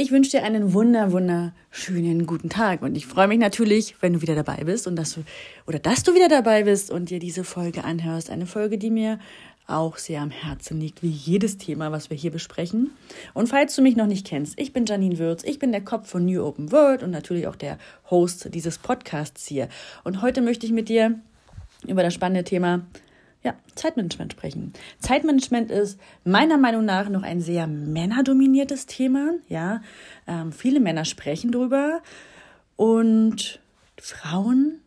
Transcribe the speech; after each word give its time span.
Ich 0.00 0.12
wünsche 0.12 0.30
dir 0.30 0.44
einen 0.44 0.74
wunder, 0.74 1.10
wunderschönen 1.10 2.24
guten 2.24 2.48
Tag 2.48 2.82
und 2.82 2.96
ich 2.96 3.04
freue 3.04 3.26
mich 3.26 3.40
natürlich, 3.40 3.96
wenn 4.00 4.12
du 4.12 4.22
wieder 4.22 4.36
dabei 4.36 4.62
bist 4.62 4.86
und 4.86 4.94
dass 4.94 5.14
du 5.14 5.24
oder 5.66 5.80
dass 5.80 6.04
du 6.04 6.14
wieder 6.14 6.28
dabei 6.28 6.62
bist 6.62 6.92
und 6.92 7.10
dir 7.10 7.18
diese 7.18 7.42
Folge 7.42 7.82
anhörst. 7.82 8.30
Eine 8.30 8.46
Folge, 8.46 8.78
die 8.78 8.90
mir 8.90 9.18
auch 9.66 9.96
sehr 9.96 10.20
am 10.20 10.30
Herzen 10.30 10.78
liegt, 10.80 11.02
wie 11.02 11.08
jedes 11.08 11.58
Thema, 11.58 11.90
was 11.90 12.10
wir 12.10 12.16
hier 12.16 12.30
besprechen. 12.30 12.92
Und 13.34 13.48
falls 13.48 13.74
du 13.74 13.82
mich 13.82 13.96
noch 13.96 14.06
nicht 14.06 14.24
kennst, 14.24 14.56
ich 14.60 14.72
bin 14.72 14.86
Janine 14.86 15.18
Würz, 15.18 15.42
ich 15.42 15.58
bin 15.58 15.72
der 15.72 15.80
Kopf 15.80 16.08
von 16.08 16.24
New 16.24 16.46
Open 16.46 16.70
World 16.70 17.02
und 17.02 17.10
natürlich 17.10 17.48
auch 17.48 17.56
der 17.56 17.76
Host 18.08 18.54
dieses 18.54 18.78
Podcasts 18.78 19.48
hier. 19.48 19.68
Und 20.04 20.22
heute 20.22 20.42
möchte 20.42 20.64
ich 20.64 20.70
mit 20.70 20.88
dir 20.88 21.18
über 21.88 22.04
das 22.04 22.14
spannende 22.14 22.44
Thema 22.44 22.86
ja, 23.42 23.54
Zeitmanagement 23.74 24.32
sprechen. 24.32 24.72
Zeitmanagement 24.98 25.70
ist 25.70 25.98
meiner 26.24 26.58
Meinung 26.58 26.84
nach 26.84 27.08
noch 27.08 27.22
ein 27.22 27.40
sehr 27.40 27.66
männerdominiertes 27.66 28.86
Thema. 28.86 29.34
Ja, 29.48 29.80
ähm, 30.26 30.52
viele 30.52 30.80
Männer 30.80 31.04
sprechen 31.04 31.52
drüber 31.52 32.02
und 32.76 33.60
Frauen 34.00 34.80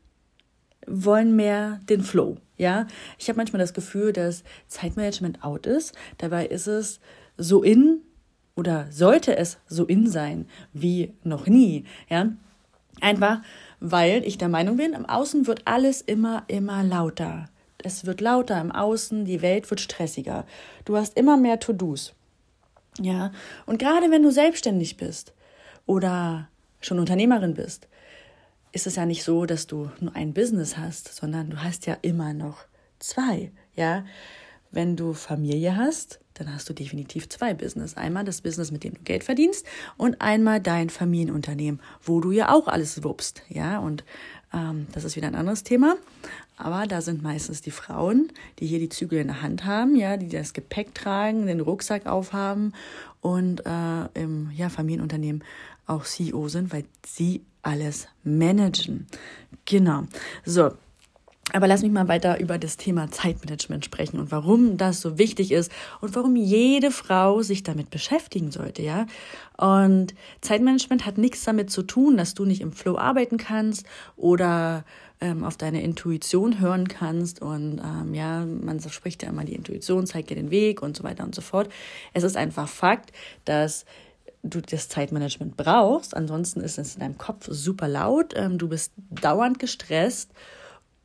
wollen 0.86 1.36
mehr 1.36 1.80
den 1.90 2.04
Flow. 2.04 2.38
Ja, 2.58 2.88
ich 3.18 3.30
habe 3.30 3.38
manchmal 3.38 3.62
das 3.62 3.74
Gefühl, 3.74 4.14
dass 4.14 4.44
Zeitmanagement 4.68 5.44
out 5.44 5.66
ist. 5.66 5.96
Dabei 6.18 6.46
ist 6.46 6.68
es 6.68 7.00
so 7.38 7.64
in 7.64 8.02
oder 8.56 8.88
sollte 8.92 9.38
es 9.38 9.58
so 9.68 9.86
in 9.86 10.08
sein 10.08 10.46
wie 10.74 11.14
noch 11.24 11.48
nie. 11.48 11.86
Ja, 12.10 12.30
einfach 13.00 13.42
weil 13.82 14.24
ich 14.24 14.38
der 14.38 14.48
Meinung 14.48 14.78
bin, 14.78 14.94
im 14.94 15.08
Außen 15.08 15.48
wird 15.48 15.64
alles 15.66 16.02
immer, 16.02 16.44
immer 16.48 16.84
lauter. 16.84 17.50
Es 17.84 18.06
wird 18.06 18.22
lauter 18.22 18.60
im 18.60 18.72
Außen, 18.72 19.26
die 19.26 19.42
Welt 19.42 19.70
wird 19.70 19.82
stressiger. 19.82 20.46
Du 20.86 20.98
hast 20.98 21.18
immer 21.18 21.38
mehr 21.38 21.60
To-Dos. 21.60 22.14
Ja, 23.00 23.32
und 23.66 23.80
gerade 23.80 24.12
wenn 24.12 24.24
du 24.24 24.32
selbstständig 24.32 24.98
bist 24.98 25.34
oder 25.86 26.50
schon 26.82 27.00
Unternehmerin 27.00 27.54
bist, 27.54 27.88
ist 28.74 28.88
es 28.88 28.96
ja 28.96 29.06
nicht 29.06 29.24
so, 29.24 29.46
dass 29.46 29.68
du 29.68 29.92
nur 30.00 30.16
ein 30.16 30.34
Business 30.34 30.78
hast, 30.78 31.14
sondern 31.16 31.50
du 31.50 31.64
hast 31.64 31.86
ja 31.86 31.98
immer 32.02 32.34
noch 32.34 32.66
zwei. 33.00 33.52
Ja, 33.76 34.06
wenn 34.72 34.96
du 34.96 35.14
Familie 35.14 35.76
hast, 35.76 36.20
dann 36.34 36.54
hast 36.54 36.70
du 36.70 36.74
definitiv 36.74 37.28
zwei 37.30 37.54
Business. 37.54 37.98
Einmal 37.98 38.24
das 38.24 38.42
Business, 38.42 38.72
mit 38.72 38.84
dem 38.84 38.94
du 38.94 39.02
Geld 39.02 39.24
verdienst 39.24 39.66
und 39.98 40.22
einmal 40.22 40.62
dein 40.62 40.90
Familienunternehmen, 40.90 41.82
wo 42.02 42.22
du 42.22 42.32
ja 42.32 42.54
auch 42.54 42.68
alles 42.68 43.04
wuppst. 43.04 43.44
Ja, 43.50 43.80
und 43.80 44.04
ähm, 44.54 44.88
das 44.92 45.04
ist 45.04 45.16
wieder 45.16 45.28
ein 45.28 45.36
anderes 45.36 45.64
Thema. 45.64 45.96
Aber 46.58 46.86
da 46.86 47.02
sind 47.02 47.24
meistens 47.24 47.62
die 47.62 47.72
Frauen, 47.72 48.32
die 48.60 48.68
hier 48.68 48.80
die 48.80 48.90
Zügel 48.90 49.20
in 49.20 49.28
der 49.28 49.42
Hand 49.42 49.66
haben, 49.66 49.96
ja, 49.96 50.18
die 50.18 50.30
das 50.30 50.54
Gepäck 50.54 50.94
tragen, 50.94 51.48
den 51.48 51.60
Rucksack 51.60 52.06
aufhaben 52.06 52.74
und 53.22 53.66
äh, 53.66 54.06
im 54.14 54.52
ja, 54.52 54.70
Familienunternehmen 54.70 55.44
auch 55.88 56.04
CEO 56.04 56.48
sind, 56.48 56.72
weil 56.72 56.86
sie 57.06 57.44
alles 57.64 58.08
managen. 58.24 59.08
Genau. 59.66 60.04
So, 60.46 60.72
aber 61.54 61.68
lass 61.68 61.82
mich 61.82 61.92
mal 61.92 62.08
weiter 62.08 62.40
über 62.40 62.58
das 62.58 62.78
Thema 62.78 63.12
Zeitmanagement 63.12 63.84
sprechen 63.84 64.20
und 64.20 64.32
warum 64.32 64.78
das 64.78 65.02
so 65.02 65.18
wichtig 65.18 65.52
ist 65.52 65.72
und 66.00 66.16
warum 66.16 66.36
jede 66.36 66.92
Frau 66.92 67.42
sich 67.42 67.64
damit 67.64 67.90
beschäftigen 67.90 68.52
sollte, 68.52 68.82
ja. 68.82 69.06
Und 69.58 70.14
Zeitmanagement 70.42 71.06
hat 71.06 71.18
nichts 71.18 71.44
damit 71.44 71.70
zu 71.70 71.84
tun, 71.84 72.18
dass 72.18 72.34
du 72.34 72.46
nicht 72.46 72.62
im 72.62 72.72
Flow 72.72 72.98
arbeiten 72.98 73.38
kannst 73.38 73.86
oder 74.16 74.86
ähm, 75.20 75.44
auf 75.44 75.58
deine 75.58 75.84
Intuition 75.84 76.60
hören 76.60 76.88
kannst. 76.88 77.42
Und 77.42 77.80
ähm, 77.84 78.14
ja, 78.14 78.46
man 78.46 78.80
spricht 78.80 79.22
ja 79.22 79.30
immer, 79.30 79.44
die 79.44 79.56
Intuition 79.56 80.08
zeigt 80.08 80.30
dir 80.30 80.36
den 80.36 80.52
Weg 80.52 80.82
und 80.82 80.98
so 80.98 81.04
weiter 81.04 81.24
und 81.24 81.36
so 81.36 81.42
fort. 81.42 81.70
Es 82.14 82.24
ist 82.24 82.38
einfach 82.38 82.68
Fakt, 82.68 83.12
dass 83.46 83.86
du 84.42 84.62
das 84.62 84.90
Zeitmanagement 84.90 85.58
brauchst. 85.58 86.16
Ansonsten 86.16 86.62
ist 86.62 86.80
es 86.80 86.96
in 86.96 87.02
deinem 87.02 87.18
Kopf 87.18 87.48
super 87.50 87.88
laut. 87.88 88.34
Ähm, 88.36 88.58
du 88.58 88.70
bist 88.70 88.94
dauernd 89.10 89.60
gestresst 89.60 90.32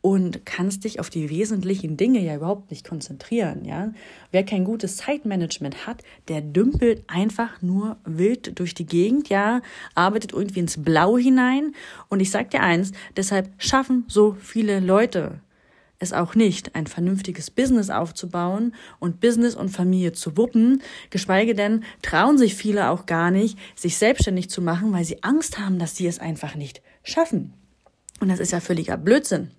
und 0.07 0.47
kannst 0.47 0.85
dich 0.85 1.01
auf 1.01 1.11
die 1.11 1.31
wesentlichen 1.31 1.97
Dinge 1.97 2.21
ja 2.21 2.37
überhaupt 2.37 2.71
nicht 2.71 2.89
konzentrieren, 2.89 3.65
ja. 3.65 3.93
Wer 4.31 4.44
kein 4.44 4.62
gutes 4.62 4.99
Zeitmanagement 4.99 5.84
hat, 5.84 6.05
der 6.28 6.43
dümpelt 6.43 7.03
einfach 7.09 7.61
nur 7.61 7.97
wild 8.05 8.56
durch 8.61 8.72
die 8.72 8.87
Gegend, 8.87 9.28
ja, 9.28 9.62
arbeitet 9.97 10.33
irgendwie 10.33 10.61
ins 10.61 10.81
Blau 10.81 11.19
hinein 11.19 11.75
und 12.09 12.21
ich 12.21 12.31
sag 12.31 12.53
dir 12.53 12.61
eins, 12.62 12.93
deshalb 13.17 13.50
schaffen 13.59 14.05
so 14.06 14.37
viele 14.41 14.78
Leute 14.78 15.41
es 15.99 16.12
auch 16.12 16.37
nicht, 16.37 16.77
ein 16.77 16.87
vernünftiges 16.87 17.50
Business 17.50 17.91
aufzubauen 17.91 18.77
und 19.00 19.19
Business 19.19 19.56
und 19.56 19.71
Familie 19.71 20.12
zu 20.12 20.37
wuppen, 20.37 20.83
geschweige 21.11 21.56
denn 21.56 21.83
trauen 22.03 22.38
sich 22.38 22.55
viele 22.55 22.91
auch 22.91 23.06
gar 23.06 23.33
nicht, 23.33 23.59
sich 23.75 23.99
selbstständig 23.99 24.50
zu 24.50 24.62
machen, 24.62 24.93
weil 24.93 25.05
sie 25.05 25.25
Angst 25.25 25.59
haben, 25.59 25.81
dass 25.81 25.97
sie 25.97 26.06
es 26.06 26.21
einfach 26.21 26.55
nicht 26.55 26.81
schaffen. 27.03 27.55
Und 28.21 28.28
das 28.28 28.38
ist 28.38 28.53
ja 28.53 28.61
völliger 28.61 28.97
Blödsinn. 28.97 29.50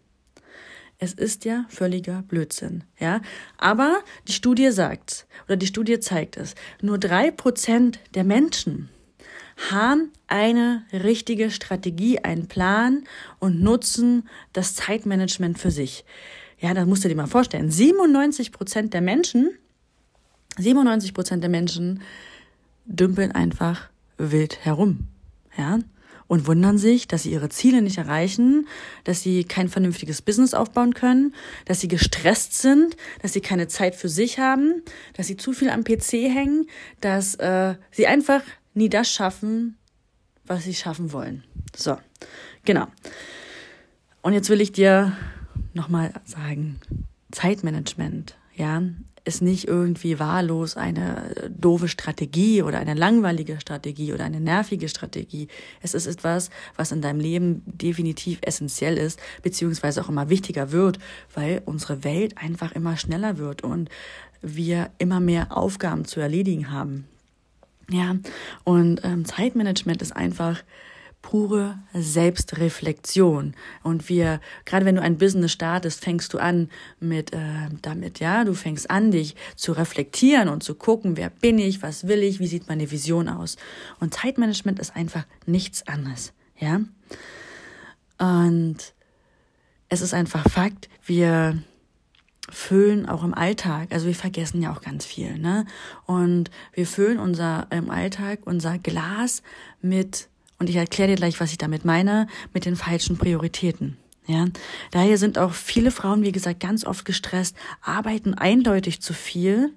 Es 0.99 1.13
ist 1.13 1.45
ja 1.45 1.65
völliger 1.69 2.23
Blödsinn, 2.23 2.83
ja. 2.99 3.21
Aber 3.57 3.99
die 4.27 4.33
Studie 4.33 4.71
sagt, 4.71 5.27
oder 5.45 5.55
die 5.55 5.67
Studie 5.67 5.99
zeigt 5.99 6.37
es, 6.37 6.55
nur 6.81 6.97
drei 6.97 7.29
Prozent 7.29 7.99
der 8.15 8.23
Menschen 8.23 8.89
haben 9.71 10.11
eine 10.27 10.83
richtige 10.91 11.51
Strategie, 11.51 12.19
einen 12.19 12.47
Plan 12.47 13.03
und 13.39 13.61
nutzen 13.61 14.27
das 14.53 14.75
Zeitmanagement 14.75 15.59
für 15.59 15.71
sich. 15.71 16.03
Ja, 16.59 16.73
das 16.73 16.87
musst 16.87 17.03
du 17.03 17.09
dir 17.09 17.15
mal 17.15 17.27
vorstellen. 17.27 17.69
97 17.69 18.51
Prozent 18.51 18.93
der 18.93 19.01
Menschen, 19.01 19.51
97 20.57 21.13
Prozent 21.13 21.43
der 21.43 21.49
Menschen 21.49 22.01
dümpeln 22.85 23.31
einfach 23.31 23.89
wild 24.17 24.65
herum. 24.65 25.07
Ja, 25.57 25.79
und 26.27 26.47
wundern 26.47 26.77
sich, 26.77 27.07
dass 27.07 27.23
sie 27.23 27.31
ihre 27.31 27.49
Ziele 27.49 27.81
nicht 27.81 27.97
erreichen, 27.97 28.67
dass 29.03 29.21
sie 29.21 29.43
kein 29.43 29.69
vernünftiges 29.69 30.21
Business 30.21 30.53
aufbauen 30.53 30.93
können, 30.93 31.33
dass 31.65 31.79
sie 31.79 31.87
gestresst 31.87 32.61
sind, 32.61 32.97
dass 33.21 33.33
sie 33.33 33.41
keine 33.41 33.67
Zeit 33.67 33.95
für 33.95 34.09
sich 34.09 34.39
haben, 34.39 34.83
dass 35.13 35.27
sie 35.27 35.37
zu 35.37 35.53
viel 35.53 35.69
am 35.69 35.83
PC 35.83 36.13
hängen, 36.29 36.67
dass 37.01 37.35
äh, 37.35 37.75
sie 37.91 38.07
einfach 38.07 38.41
nie 38.73 38.89
das 38.89 39.11
schaffen, 39.11 39.77
was 40.45 40.63
sie 40.63 40.73
schaffen 40.73 41.11
wollen. 41.11 41.43
So, 41.75 41.97
genau. 42.65 42.87
Und 44.21 44.33
jetzt 44.33 44.49
will 44.49 44.61
ich 44.61 44.71
dir 44.71 45.15
nochmal 45.73 46.13
sagen, 46.25 46.79
Zeitmanagement, 47.31 48.35
ja, 48.55 48.81
ist 49.27 49.41
nicht 49.41 49.67
irgendwie 49.67 50.19
wahllos 50.19 50.77
eine 50.77 51.35
äh, 51.35 51.49
doofe 51.49 51.89
Strategie 51.89 52.63
oder 52.63 52.79
eine 52.79 52.93
langweilige 52.93 53.59
Strategie 53.59 54.13
oder 54.13 54.23
eine 54.23 54.39
nervige 54.39 54.87
Strategie. 54.87 55.49
Es 55.81 55.93
ist 55.93 56.07
etwas, 56.07 56.49
was 56.77 56.91
in 56.91 57.01
deinem 57.01 57.19
Leben 57.19 57.61
definitiv 57.65 58.39
essentiell 58.41 58.97
ist, 58.97 59.19
beziehungsweise 59.43 60.01
auch 60.01 60.09
immer 60.09 60.29
wichtiger 60.29 60.71
wird, 60.71 60.97
weil 61.33 61.61
unsere 61.65 62.03
Welt 62.03 62.37
einfach 62.37 62.71
immer 62.71 62.95
schneller 62.95 63.37
wird 63.37 63.63
und 63.63 63.89
wir 64.41 64.91
immer 64.97 65.19
mehr 65.19 65.55
Aufgaben 65.55 66.05
zu 66.05 66.19
erledigen 66.19 66.71
haben. 66.71 67.05
Ja, 67.89 68.15
und 68.63 69.01
ähm, 69.03 69.25
Zeitmanagement 69.25 70.01
ist 70.01 70.15
einfach 70.15 70.63
pure 71.29 71.77
Selbstreflexion. 71.93 73.53
Und 73.83 74.07
wir, 74.07 74.39
gerade 74.63 74.85
wenn 74.85 74.95
du 74.95 75.01
ein 75.01 75.17
Business 75.17 75.51
startest, 75.51 76.01
fängst 76.01 76.33
du 76.33 76.37
an 76.37 76.69
mit 77.01 77.33
äh, 77.33 77.67
damit, 77.81 78.21
ja, 78.21 78.45
du 78.45 78.53
fängst 78.53 78.89
an, 78.89 79.11
dich 79.11 79.35
zu 79.57 79.73
reflektieren 79.73 80.47
und 80.47 80.63
zu 80.63 80.73
gucken, 80.73 81.17
wer 81.17 81.29
bin 81.29 81.59
ich, 81.59 81.81
was 81.81 82.07
will 82.07 82.23
ich, 82.23 82.39
wie 82.39 82.47
sieht 82.47 82.69
meine 82.69 82.89
Vision 82.91 83.27
aus. 83.27 83.57
Und 83.99 84.13
Zeitmanagement 84.13 84.79
ist 84.79 84.95
einfach 84.95 85.25
nichts 85.45 85.85
anderes, 85.85 86.31
ja. 86.59 86.79
Und 88.19 88.77
es 89.89 89.99
ist 89.99 90.13
einfach 90.13 90.49
Fakt, 90.49 90.87
wir 91.05 91.61
füllen 92.49 93.05
auch 93.05 93.25
im 93.25 93.33
Alltag, 93.33 93.89
also 93.91 94.07
wir 94.07 94.15
vergessen 94.15 94.61
ja 94.61 94.71
auch 94.71 94.79
ganz 94.79 95.05
viel, 95.05 95.37
ne? 95.37 95.65
Und 96.05 96.51
wir 96.71 96.87
füllen 96.87 97.19
unser 97.19 97.67
im 97.69 97.89
Alltag 97.89 98.39
unser 98.45 98.77
Glas 98.77 99.43
mit 99.81 100.29
und 100.59 100.69
ich 100.69 100.75
erkläre 100.75 101.11
dir 101.11 101.15
gleich, 101.15 101.39
was 101.39 101.51
ich 101.51 101.57
damit 101.57 101.85
meine, 101.85 102.27
mit 102.53 102.65
den 102.65 102.75
falschen 102.75 103.17
Prioritäten. 103.17 103.97
Ja, 104.27 104.45
daher 104.91 105.17
sind 105.17 105.37
auch 105.37 105.53
viele 105.53 105.89
Frauen, 105.89 106.23
wie 106.23 106.33
gesagt, 106.33 106.59
ganz 106.59 106.85
oft 106.85 107.05
gestresst, 107.05 107.55
arbeiten 107.81 108.33
eindeutig 108.33 109.01
zu 109.01 109.13
viel. 109.13 109.71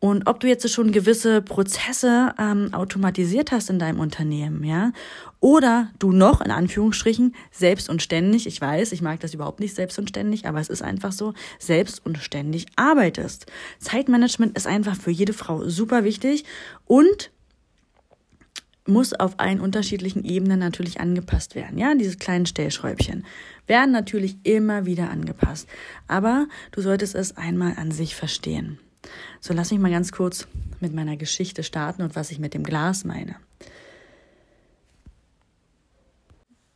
Und 0.00 0.28
ob 0.28 0.38
du 0.40 0.46
jetzt 0.46 0.70
schon 0.70 0.92
gewisse 0.92 1.42
Prozesse 1.42 2.32
ähm, 2.38 2.72
automatisiert 2.72 3.50
hast 3.50 3.68
in 3.68 3.80
deinem 3.80 3.98
Unternehmen, 3.98 4.62
ja, 4.64 4.92
oder 5.40 5.90
du 5.98 6.12
noch 6.12 6.40
in 6.40 6.52
Anführungsstrichen 6.52 7.34
selbst 7.50 7.90
und 7.90 8.00
ständig, 8.00 8.46
ich 8.46 8.60
weiß, 8.60 8.92
ich 8.92 9.02
mag 9.02 9.20
das 9.20 9.34
überhaupt 9.34 9.60
nicht 9.60 9.74
selbst 9.74 9.98
und 9.98 10.08
ständig, 10.08 10.46
aber 10.46 10.60
es 10.60 10.68
ist 10.68 10.82
einfach 10.82 11.12
so, 11.12 11.34
selbst 11.58 12.06
und 12.06 12.16
ständig 12.18 12.66
arbeitest. 12.76 13.46
Zeitmanagement 13.80 14.56
ist 14.56 14.68
einfach 14.68 14.96
für 14.96 15.10
jede 15.10 15.32
Frau 15.32 15.68
super 15.68 16.04
wichtig 16.04 16.44
und 16.86 17.30
muss 18.88 19.12
auf 19.12 19.38
allen 19.38 19.60
unterschiedlichen 19.60 20.24
Ebenen 20.24 20.58
natürlich 20.58 21.00
angepasst 21.00 21.54
werden. 21.54 21.78
Ja, 21.78 21.94
diese 21.94 22.16
kleinen 22.16 22.46
Stellschräubchen 22.46 23.24
werden 23.66 23.92
natürlich 23.92 24.36
immer 24.44 24.86
wieder 24.86 25.10
angepasst. 25.10 25.68
Aber 26.06 26.46
du 26.72 26.80
solltest 26.80 27.14
es 27.14 27.36
einmal 27.36 27.74
an 27.76 27.90
sich 27.90 28.16
verstehen. 28.16 28.78
So, 29.40 29.54
lass 29.54 29.70
mich 29.70 29.80
mal 29.80 29.90
ganz 29.90 30.12
kurz 30.12 30.48
mit 30.80 30.94
meiner 30.94 31.16
Geschichte 31.16 31.62
starten 31.62 32.02
und 32.02 32.16
was 32.16 32.30
ich 32.30 32.38
mit 32.38 32.54
dem 32.54 32.64
Glas 32.64 33.04
meine. 33.04 33.36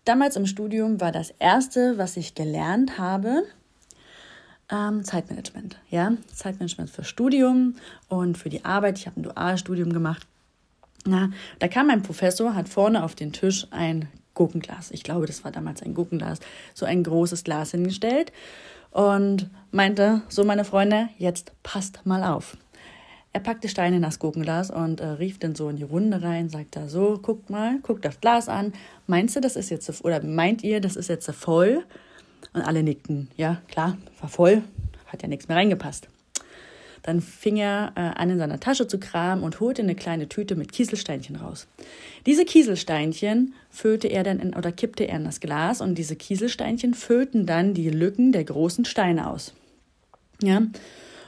Damals 0.04 0.36
im 0.36 0.46
Studium 0.46 1.00
war 1.00 1.12
das 1.12 1.30
erste, 1.30 1.96
was 1.96 2.16
ich 2.16 2.34
gelernt 2.34 2.98
habe, 2.98 3.44
ähm, 4.68 5.04
Zeitmanagement. 5.04 5.78
Ja, 5.90 6.14
Zeitmanagement 6.34 6.90
für 6.90 7.04
Studium 7.04 7.76
und 8.08 8.36
für 8.36 8.48
die 8.48 8.64
Arbeit. 8.64 8.98
Ich 8.98 9.06
habe 9.06 9.20
ein 9.20 9.22
Dualstudium 9.22 9.92
gemacht. 9.92 10.26
Na, 11.04 11.30
da 11.58 11.68
kam 11.68 11.88
mein 11.88 12.02
Professor, 12.02 12.54
hat 12.54 12.68
vorne 12.68 13.02
auf 13.02 13.14
den 13.14 13.32
Tisch 13.32 13.66
ein 13.70 14.08
Gurkenglas. 14.34 14.90
Ich 14.90 15.02
glaube, 15.02 15.26
das 15.26 15.44
war 15.44 15.50
damals 15.50 15.82
ein 15.82 15.94
Gurkenglas. 15.94 16.38
So 16.74 16.86
ein 16.86 17.02
großes 17.02 17.44
Glas 17.44 17.72
hingestellt 17.72 18.32
und 18.90 19.50
meinte, 19.70 20.22
so 20.28 20.44
meine 20.44 20.64
Freunde, 20.64 21.08
jetzt 21.18 21.52
passt 21.62 22.04
mal 22.06 22.22
auf. 22.22 22.56
Er 23.34 23.40
packte 23.40 23.68
Steine 23.68 23.96
in 23.96 24.02
das 24.02 24.18
Gurkenglas 24.18 24.70
und 24.70 25.00
äh, 25.00 25.06
rief 25.06 25.38
dann 25.38 25.54
so 25.54 25.70
in 25.70 25.76
die 25.76 25.82
Runde 25.82 26.22
rein, 26.22 26.50
sagt 26.50 26.76
da 26.76 26.86
so, 26.86 27.18
guckt 27.20 27.48
mal, 27.48 27.78
guckt 27.80 28.04
das 28.04 28.20
Glas 28.20 28.48
an. 28.48 28.74
Meinst 29.06 29.34
du, 29.36 29.40
das 29.40 29.56
ist 29.56 29.70
jetzt, 29.70 30.04
oder 30.04 30.22
meint 30.22 30.62
ihr, 30.62 30.82
das 30.82 30.96
ist 30.96 31.08
jetzt 31.08 31.30
voll? 31.30 31.82
Und 32.52 32.60
alle 32.60 32.82
nickten, 32.82 33.30
ja, 33.38 33.62
klar, 33.68 33.96
war 34.20 34.28
voll, 34.28 34.62
hat 35.06 35.22
ja 35.22 35.28
nichts 35.28 35.48
mehr 35.48 35.56
reingepasst. 35.56 36.08
Dann 37.02 37.20
fing 37.20 37.56
er 37.56 37.92
äh, 37.96 38.00
an, 38.00 38.30
in 38.30 38.38
seiner 38.38 38.60
Tasche 38.60 38.86
zu 38.86 38.98
kramen 38.98 39.42
und 39.42 39.60
holte 39.60 39.82
eine 39.82 39.94
kleine 39.94 40.28
Tüte 40.28 40.54
mit 40.54 40.72
Kieselsteinchen 40.72 41.36
raus. 41.36 41.66
Diese 42.26 42.44
Kieselsteinchen 42.44 43.54
füllte 43.70 44.08
er 44.08 44.22
dann 44.22 44.38
in, 44.38 44.54
oder 44.54 44.70
kippte 44.70 45.04
er 45.04 45.16
in 45.16 45.24
das 45.24 45.40
Glas 45.40 45.80
und 45.80 45.96
diese 45.96 46.14
Kieselsteinchen 46.14 46.94
füllten 46.94 47.46
dann 47.46 47.74
die 47.74 47.90
Lücken 47.90 48.32
der 48.32 48.44
großen 48.44 48.84
Steine 48.84 49.28
aus. 49.28 49.52
Ja. 50.40 50.62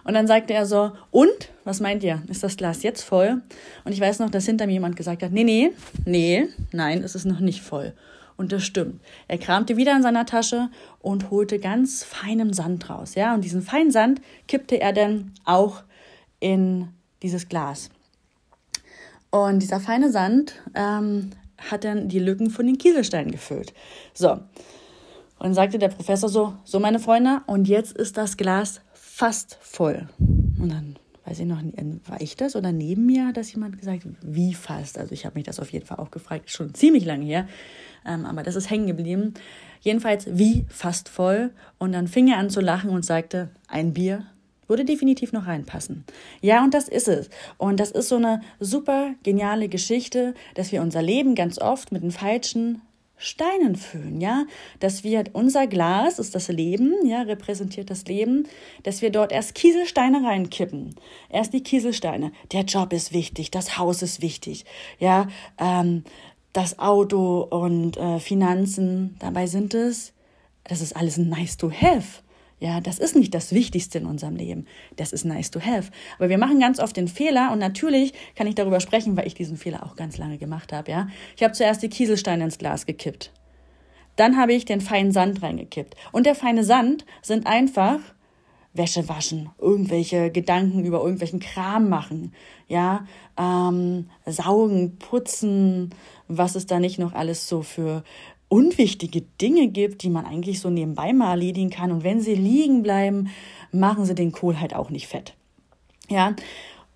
Und 0.05 0.13
dann 0.13 0.27
sagte 0.27 0.53
er 0.53 0.67
so, 0.67 0.93
und, 1.11 1.49
was 1.65 1.81
meint 1.81 2.05
ihr? 2.05 2.23
Ist 2.29 2.45
das 2.45 2.57
Glas 2.57 2.83
jetzt 2.83 3.03
voll? 3.03 3.41
Und 3.85 3.93
ich 3.93 4.01
weiß 4.01 4.19
noch, 4.19 4.31
dass 4.31 4.45
hinter 4.45 4.67
mir 4.67 4.75
jemand 4.75 4.97
gesagt 4.97 5.23
hat, 5.23 5.33
nee, 5.33 5.45
nee, 5.45 5.71
nee, 6.05 6.47
nein, 6.73 7.03
es 7.03 7.15
ist 7.15 7.25
noch 7.25 7.41
nicht 7.41 7.63
voll. 7.63 7.95
Und 8.37 8.53
das 8.53 8.65
stimmt. 8.65 9.01
Er 9.29 9.39
kramte 9.39 9.77
wieder 9.77 9.95
in 9.95 10.03
seiner 10.03 10.27
Tasche 10.27 10.69
und 11.01 11.31
holte 11.31 11.59
ganz 11.59 12.03
feinen 12.03 12.53
Sand 12.53 12.91
raus. 12.91 13.15
Ja, 13.15 13.35
und 13.35 13.45
diesen 13.45 13.63
feinen 13.63 13.91
Sand 13.91 14.21
kippte 14.49 14.81
er 14.81 14.93
dann 14.93 15.33
auch 15.45 15.83
in 16.41 16.89
dieses 17.23 17.49
Glas. 17.49 17.91
Und 19.31 19.61
dieser 19.61 19.81
feine 19.81 20.11
Sand 20.11 20.55
ähm, 20.75 21.31
hat 21.59 21.85
dann 21.85 22.09
die 22.09 22.19
Lücken 22.19 22.51
von 22.51 22.67
den 22.67 22.79
Kieselsteinen 22.79 23.31
gefüllt. 23.31 23.73
So. 24.13 24.33
Und 24.33 24.43
dann 25.41 25.55
sagte 25.55 25.79
der 25.79 25.89
Professor 25.89 26.29
so, 26.29 26.55
so 26.65 26.81
meine 26.81 27.01
Freunde, 27.01 27.43
und 27.47 27.69
jetzt 27.69 27.97
ist 27.97 28.17
das 28.17 28.37
Glas 28.37 28.81
fast 28.93 29.59
voll. 29.61 30.09
Und 30.19 30.69
dann 30.71 30.97
weiß 31.27 31.41
ich 31.41 31.47
noch, 31.47 31.63
war 32.07 32.21
ich 32.21 32.37
das 32.37 32.57
oder 32.57 32.73
neben 32.73 33.07
mir 33.07 33.29
hat 33.29 33.37
das 33.37 33.53
jemand 33.53 33.79
gesagt, 33.79 34.07
wie 34.23 34.55
fast. 34.55 34.99
Also 34.99 35.13
ich 35.13 35.25
habe 35.25 35.37
mich 35.37 35.45
das 35.45 35.61
auf 35.61 35.71
jeden 35.71 35.87
Fall 35.87 35.99
auch 35.99 36.11
gefragt, 36.11 36.51
schon 36.51 36.75
ziemlich 36.75 37.05
lange 37.05 37.25
her 37.25 37.47
ähm, 38.07 38.25
aber 38.27 38.43
das 38.43 38.57
ist 38.57 38.71
hängen 38.71 38.87
geblieben. 38.87 39.35
Jedenfalls 39.81 40.27
wie 40.31 40.65
fast 40.69 41.09
voll. 41.09 41.51
Und 41.79 41.93
dann 41.93 42.09
fing 42.09 42.29
er 42.29 42.39
an 42.39 42.51
zu 42.51 42.61
lachen 42.61 42.91
und 42.91 43.05
sagte, 43.05 43.51
ein 43.69 43.93
Bier 43.93 44.27
würde 44.67 44.85
definitiv 44.85 45.33
noch 45.33 45.47
reinpassen. 45.47 46.05
Ja, 46.41 46.65
und 46.65 46.73
das 46.73 46.89
ist 46.89 47.09
es. 47.09 47.29
Und 47.59 47.81
das 47.81 47.91
ist 47.91 48.09
so 48.09 48.17
eine 48.17 48.41
super 48.61 49.11
geniale 49.23 49.69
Geschichte, 49.69 50.35
dass 50.55 50.73
wir 50.73 50.81
unser 50.81 51.03
Leben 51.03 51.35
ganz 51.35 51.59
oft 51.59 51.93
mit 51.93 52.03
den 52.03 52.11
falschen 52.11 52.81
Steinen 53.25 53.77
füllen, 53.77 54.21
ja, 54.21 54.45
dass 54.81 55.03
wir 55.03 55.25
unser 55.33 55.67
Glas 55.67 56.19
ist 56.19 56.35
das 56.35 56.49
Leben, 56.49 57.07
ja, 57.07 57.23
repräsentiert 57.23 57.89
das 57.89 58.05
Leben, 58.05 58.47
dass 58.83 59.01
wir 59.01 59.11
dort 59.11 59.33
erst 59.33 59.55
Kieselsteine 59.55 60.23
reinkippen, 60.23 60.95
erst 61.31 61.55
die 61.55 61.63
Kieselsteine. 61.63 62.33
Der 62.53 62.65
Job 62.65 62.93
ist 62.93 63.15
wichtig, 63.15 63.51
das 63.51 63.79
Haus 63.79 64.03
ist 64.03 64.21
wichtig, 64.21 64.67
ja, 64.99 65.29
ähm, 65.59 66.05
das 66.53 66.79
Auto 66.79 67.41
und 67.41 67.97
äh, 67.97 68.21
Finanzen. 68.21 69.17
Dabei 69.21 69.47
sind 69.47 69.73
es, 69.73 70.13
das 70.65 70.83
ist 70.83 70.95
alles 70.95 71.17
nice 71.17 71.57
to 71.57 71.71
have. 71.71 72.24
Ja, 72.61 72.81
das 72.81 72.99
ist 72.99 73.17
nicht 73.17 73.35
das 73.35 73.53
Wichtigste 73.53 73.99
in 73.99 74.07
unserem 74.07 74.37
Leben. 74.37 74.67
Das 74.97 75.13
ist 75.13 75.25
nice 75.25 75.51
to 75.51 75.61
have. 75.61 75.91
Aber 76.19 76.29
wir 76.29 76.39
machen 76.39 76.61
ganz 76.61 76.79
oft 76.79 76.97
den 76.97 77.09
Fehler 77.09 77.51
und 77.53 77.59
natürlich 77.59 78.13
kann 78.37 78.47
ich 78.47 78.55
darüber 78.55 78.81
sprechen, 78.81 79.17
weil 79.17 79.27
ich 79.27 79.35
diesen 79.35 79.57
Fehler 79.57 79.85
auch 79.85 79.97
ganz 79.97 80.19
lange 80.19 80.39
gemacht 80.39 80.73
habe. 80.73 80.91
Ja, 80.91 81.09
ich 81.37 81.43
habe 81.43 81.53
zuerst 81.53 81.83
die 81.83 81.89
Kieselsteine 81.89 82.45
ins 82.45 82.59
Glas 82.59 82.87
gekippt. 82.87 83.33
Dann 84.17 84.37
habe 84.37 84.53
ich 84.53 84.65
den 84.65 84.81
feinen 84.81 85.13
Sand 85.13 85.43
reingekippt. 85.43 85.97
Und 86.13 86.27
der 86.27 86.35
feine 86.35 86.65
Sand 86.65 87.05
sind 87.23 87.47
einfach 87.47 87.99
Wäsche 88.75 89.09
waschen, 89.09 89.51
irgendwelche 89.59 90.33
Gedanken 90.33 90.85
über 90.85 90.99
irgendwelchen 90.99 91.39
Kram 91.39 91.89
machen, 91.89 92.33
ja, 92.67 93.07
ähm, 93.39 94.11
saugen, 94.27 94.99
putzen, 94.99 95.91
was 96.27 96.57
es 96.57 96.67
da 96.67 96.81
nicht 96.81 96.99
noch 96.99 97.13
alles 97.13 97.49
so 97.49 97.63
für 97.63 98.03
unwichtige 98.49 99.23
Dinge 99.41 99.69
gibt, 99.69 100.03
die 100.03 100.11
man 100.11 100.27
eigentlich 100.27 100.61
so 100.61 100.71
nebenbei 100.71 101.13
mal 101.13 101.31
erledigen 101.31 101.71
kann. 101.71 101.91
Und 101.93 102.05
wenn 102.05 102.21
sie 102.21 102.35
liegen 102.35 102.83
bleiben, 102.83 103.29
machen 103.73 104.05
sie 104.05 104.15
den 104.15 104.33
Kohl 104.33 104.61
halt 104.61 104.75
auch 104.75 104.91
nicht 104.91 105.09
fett. 105.09 105.35
Ja. 106.09 106.35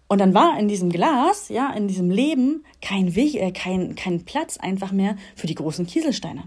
Und 0.09 0.21
dann 0.21 0.35
war 0.35 0.59
in 0.59 0.69
diesem 0.69 0.91
Glas, 0.91 1.49
ja, 1.50 1.71
in 1.73 1.87
diesem 1.87 2.11
Leben 2.11 2.65
kein 2.81 3.15
Weg, 3.15 3.35
äh, 3.35 3.50
kein, 3.50 3.95
kein 3.95 4.25
Platz 4.25 4.56
einfach 4.56 4.91
mehr 4.91 5.17
für 5.37 5.47
die 5.47 5.55
großen 5.55 5.87
Kieselsteine. 5.87 6.45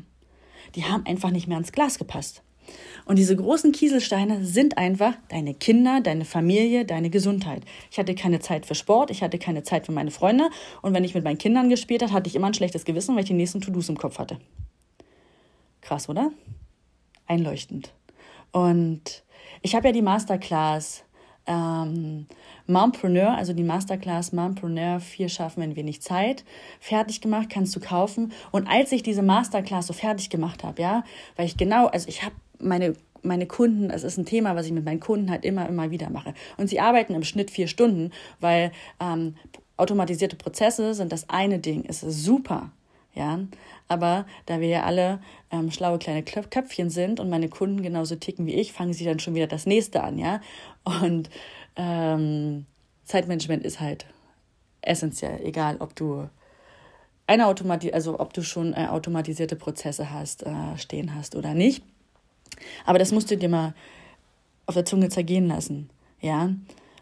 Die 0.75 0.85
haben 0.85 1.05
einfach 1.05 1.29
nicht 1.29 1.47
mehr 1.47 1.57
ins 1.57 1.71
Glas 1.71 1.99
gepasst. 1.99 2.41
Und 3.05 3.19
diese 3.19 3.35
großen 3.35 3.71
Kieselsteine 3.71 4.45
sind 4.45 4.77
einfach 4.77 5.15
deine 5.29 5.53
Kinder, 5.53 6.01
deine 6.01 6.25
Familie, 6.25 6.85
deine 6.85 7.09
Gesundheit. 7.09 7.63
Ich 7.91 7.99
hatte 7.99 8.15
keine 8.15 8.39
Zeit 8.39 8.65
für 8.65 8.75
Sport, 8.75 9.11
ich 9.11 9.21
hatte 9.21 9.37
keine 9.37 9.63
Zeit 9.63 9.85
für 9.85 9.91
meine 9.91 10.11
Freunde. 10.11 10.49
Und 10.81 10.93
wenn 10.93 11.03
ich 11.03 11.13
mit 11.13 11.23
meinen 11.23 11.37
Kindern 11.37 11.69
gespielt 11.69 12.03
habe, 12.03 12.13
hatte 12.13 12.29
ich 12.29 12.35
immer 12.35 12.47
ein 12.47 12.53
schlechtes 12.53 12.85
Gewissen, 12.85 13.15
weil 13.15 13.23
ich 13.23 13.29
die 13.29 13.35
nächsten 13.35 13.61
To-Dos 13.61 13.89
im 13.89 13.97
Kopf 13.97 14.17
hatte. 14.19 14.37
Krass, 15.81 16.09
oder? 16.09 16.31
Einleuchtend. 17.27 17.93
Und 18.51 19.23
ich 19.61 19.75
habe 19.75 19.87
ja 19.87 19.93
die 19.93 20.01
Masterclass 20.01 21.03
ähm, 21.47 22.27
Mompreneur, 22.67 23.35
also 23.35 23.53
die 23.53 23.63
Masterclass 23.63 24.31
Mompreneur, 24.31 24.99
vier 24.99 25.29
schaffen 25.29 25.63
in 25.63 25.75
wenig 25.75 26.01
Zeit, 26.01 26.43
fertig 26.79 27.21
gemacht, 27.21 27.49
kannst 27.49 27.75
du 27.75 27.79
kaufen. 27.79 28.31
Und 28.51 28.67
als 28.67 28.91
ich 28.91 29.03
diese 29.03 29.21
Masterclass 29.21 29.87
so 29.87 29.93
fertig 29.93 30.29
gemacht 30.29 30.63
habe, 30.63 30.81
ja, 30.81 31.03
weil 31.35 31.45
ich 31.45 31.57
genau, 31.57 31.87
also 31.87 32.07
ich 32.07 32.23
habe 32.23 32.35
meine 32.59 32.93
meine 33.23 33.45
Kunden, 33.45 33.91
es 33.91 34.03
ist 34.03 34.17
ein 34.17 34.25
Thema, 34.25 34.55
was 34.55 34.65
ich 34.65 34.71
mit 34.71 34.83
meinen 34.83 34.99
Kunden 34.99 35.29
halt 35.29 35.45
immer, 35.45 35.69
immer 35.69 35.91
wieder 35.91 36.09
mache. 36.09 36.33
Und 36.57 36.67
sie 36.67 36.79
arbeiten 36.79 37.13
im 37.13 37.23
Schnitt 37.23 37.51
vier 37.51 37.67
Stunden, 37.67 38.11
weil 38.39 38.71
ähm, 38.99 39.35
automatisierte 39.77 40.35
Prozesse 40.35 40.93
sind 40.93 41.11
das 41.11 41.29
eine 41.29 41.59
Ding, 41.59 41.83
ist 41.83 42.01
super, 42.01 42.71
ja. 43.13 43.39
Aber 43.87 44.25
da 44.45 44.59
wir 44.59 44.67
ja 44.67 44.83
alle 44.83 45.19
ähm, 45.51 45.71
schlaue 45.71 45.99
kleine 45.99 46.23
Köpfchen 46.23 46.89
sind 46.89 47.19
und 47.19 47.29
meine 47.29 47.49
Kunden 47.49 47.81
genauso 47.81 48.15
ticken 48.15 48.45
wie 48.45 48.55
ich, 48.55 48.73
fangen 48.73 48.93
sie 48.93 49.05
dann 49.05 49.19
schon 49.19 49.35
wieder 49.35 49.47
das 49.47 49.65
nächste 49.65 50.03
an, 50.03 50.17
ja. 50.17 50.41
Und 50.83 51.29
ähm, 51.75 52.65
Zeitmanagement 53.05 53.63
ist 53.63 53.79
halt 53.79 54.05
essentiell, 54.81 55.39
egal 55.43 55.77
ob 55.79 55.95
du 55.95 56.27
eine 57.27 57.47
Automati 57.47 57.93
also 57.93 58.19
ob 58.19 58.33
du 58.33 58.41
schon 58.43 58.73
äh, 58.73 58.87
automatisierte 58.89 59.55
Prozesse 59.55 60.11
hast, 60.11 60.43
äh, 60.43 60.77
stehen 60.77 61.15
hast 61.15 61.35
oder 61.35 61.53
nicht. 61.53 61.83
Aber 62.85 62.99
das 62.99 63.11
musst 63.11 63.31
du 63.31 63.37
dir 63.37 63.49
mal 63.49 63.73
auf 64.65 64.75
der 64.75 64.85
Zunge 64.85 65.09
zergehen 65.09 65.47
lassen. 65.47 65.89
Ja? 66.19 66.49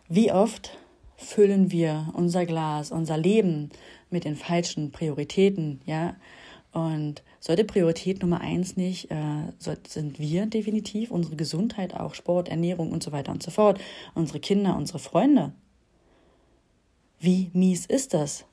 Wie 0.08 0.32
oft 0.32 0.78
füllen 1.18 1.72
wir 1.72 2.10
unser 2.14 2.46
Glas, 2.46 2.92
unser 2.92 3.18
Leben 3.18 3.72
mit 4.10 4.24
den 4.26 4.36
falschen 4.36 4.92
Prioritäten, 4.92 5.82
ja? 5.86 6.16
Und 6.72 7.24
sollte 7.40 7.64
Priorität 7.64 8.22
Nummer 8.22 8.42
eins 8.42 8.78
nicht, 8.78 9.10
äh, 9.10 9.52
sind 9.88 10.20
wir 10.20 10.46
definitiv, 10.46 11.10
unsere 11.10 11.36
Gesundheit, 11.36 11.96
auch 11.96 12.14
Sport, 12.14 12.48
Ernährung 12.48 12.92
und 12.92 13.02
so 13.02 13.12
weiter 13.12 13.32
und 13.32 13.42
so 13.42 13.50
fort, 13.50 13.80
unsere 14.14 14.40
Kinder, 14.40 14.76
unsere 14.76 15.00
Freunde. 15.00 15.52
Wie 17.20 17.50
mies 17.54 17.86
ist 17.88 18.14
das? 18.14 18.46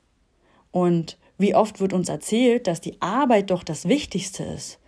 Und 0.70 1.18
wie 1.38 1.54
oft 1.54 1.80
wird 1.80 1.92
uns 1.92 2.08
erzählt, 2.08 2.66
dass 2.66 2.80
die 2.80 3.00
Arbeit 3.00 3.50
doch 3.50 3.62
das 3.62 3.86
Wichtigste 3.86 4.44
ist? 4.44 4.78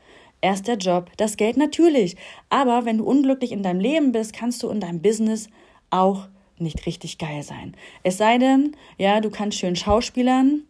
Erst 0.41 0.69
der 0.69 0.77
Job, 0.77 1.11
das 1.17 1.37
Geld 1.37 1.57
natürlich. 1.57 2.17
Aber 2.49 2.85
wenn 2.85 2.99
du 2.99 3.05
unglücklich 3.05 3.53
in 3.53 3.63
deinem 3.63 3.81
Leben 3.81 4.13
bist, 4.13 4.33
kannst 4.33 4.63
du 4.63 4.71
in 4.71 4.81
deinem 4.81 5.03
Business 5.03 5.49
auch 5.91 6.29
nicht 6.61 6.87
richtig 6.87 7.19
geil 7.19 7.43
sein. 7.43 7.75
Es 8.03 8.19
sei 8.19 8.39
denn, 8.39 8.77
ja, 8.97 9.21
du 9.21 9.31
kannst 9.31 9.59
schön 9.59 9.77
schauspielern 9.77 10.63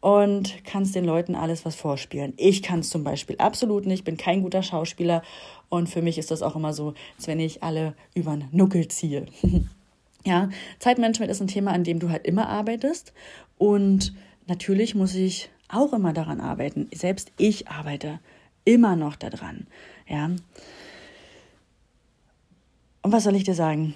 und 0.00 0.64
kannst 0.64 0.94
den 0.94 1.04
Leuten 1.04 1.34
alles 1.34 1.64
was 1.64 1.74
vorspielen. 1.74 2.34
Ich 2.36 2.62
kann 2.62 2.80
es 2.80 2.90
zum 2.90 3.04
Beispiel 3.04 3.36
absolut 3.38 3.86
nicht, 3.86 4.04
bin 4.04 4.16
kein 4.16 4.42
guter 4.42 4.62
Schauspieler 4.62 5.22
und 5.68 5.88
für 5.88 6.02
mich 6.02 6.18
ist 6.18 6.30
das 6.30 6.42
auch 6.42 6.56
immer 6.56 6.72
so, 6.72 6.94
als 7.16 7.26
wenn 7.26 7.40
ich 7.40 7.62
alle 7.62 7.94
über 8.14 8.36
den 8.36 8.48
Nuckel 8.52 8.88
ziehe. 8.88 9.26
ja, 10.24 10.50
Zeitmanagement 10.78 11.30
ist 11.30 11.40
ein 11.40 11.48
Thema, 11.48 11.72
an 11.72 11.84
dem 11.84 11.98
du 11.98 12.10
halt 12.10 12.24
immer 12.26 12.48
arbeitest 12.48 13.12
und 13.58 14.14
natürlich 14.46 14.94
muss 14.94 15.14
ich 15.14 15.50
auch 15.68 15.92
immer 15.92 16.12
daran 16.12 16.40
arbeiten. 16.40 16.88
Selbst 16.94 17.32
ich 17.36 17.68
arbeite 17.68 18.20
immer 18.64 18.96
noch 18.96 19.16
daran. 19.16 19.66
Ja. 20.08 20.26
Und 23.02 23.12
was 23.12 23.24
soll 23.24 23.36
ich 23.36 23.44
dir 23.44 23.54
sagen? 23.54 23.94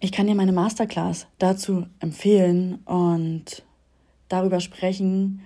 Ich 0.00 0.12
kann 0.12 0.26
dir 0.26 0.34
meine 0.34 0.52
Masterclass 0.52 1.26
dazu 1.38 1.86
empfehlen 2.00 2.76
und 2.86 3.62
darüber 4.28 4.60
sprechen, 4.60 5.42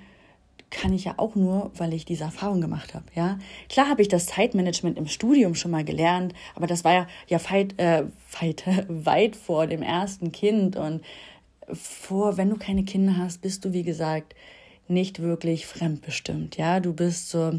kann 0.71 0.93
ich 0.93 1.05
ja 1.05 1.15
auch 1.19 1.35
nur, 1.35 1.71
weil 1.77 1.95
ich 1.95 2.05
diese 2.05 2.25
Erfahrung 2.25 2.61
gemacht 2.61 2.95
habe. 2.95 3.05
Ja, 3.15 3.39
klar 3.69 3.89
habe 3.89 4.03
ich 4.03 4.09
das 4.09 4.27
Zeitmanagement 4.27 4.99
im 4.99 5.07
Studium 5.07 5.55
schon 5.55 5.71
mal 5.71 5.85
gelernt, 5.85 6.35
aber 6.55 6.67
das 6.67 6.85
war 6.85 6.93
ja 6.93 7.07
ja 7.29 7.39
weit, 7.51 7.79
äh, 7.79 8.05
weit, 8.41 8.65
weit 8.89 9.37
vor 9.37 9.67
dem 9.67 9.83
ersten 9.83 10.33
Kind 10.33 10.77
und 10.77 11.03
vor, 11.73 12.37
wenn 12.37 12.51
du 12.51 12.57
keine 12.57 12.85
Kinder 12.85 13.17
hast, 13.17 13.41
bist 13.41 13.65
du 13.65 13.73
wie 13.73 13.85
gesagt 13.85 14.35
nicht 14.87 15.23
wirklich 15.23 15.67
fremdbestimmt. 15.67 16.57
Ja, 16.57 16.81
du 16.81 16.93
bist 16.93 17.31
so 17.31 17.53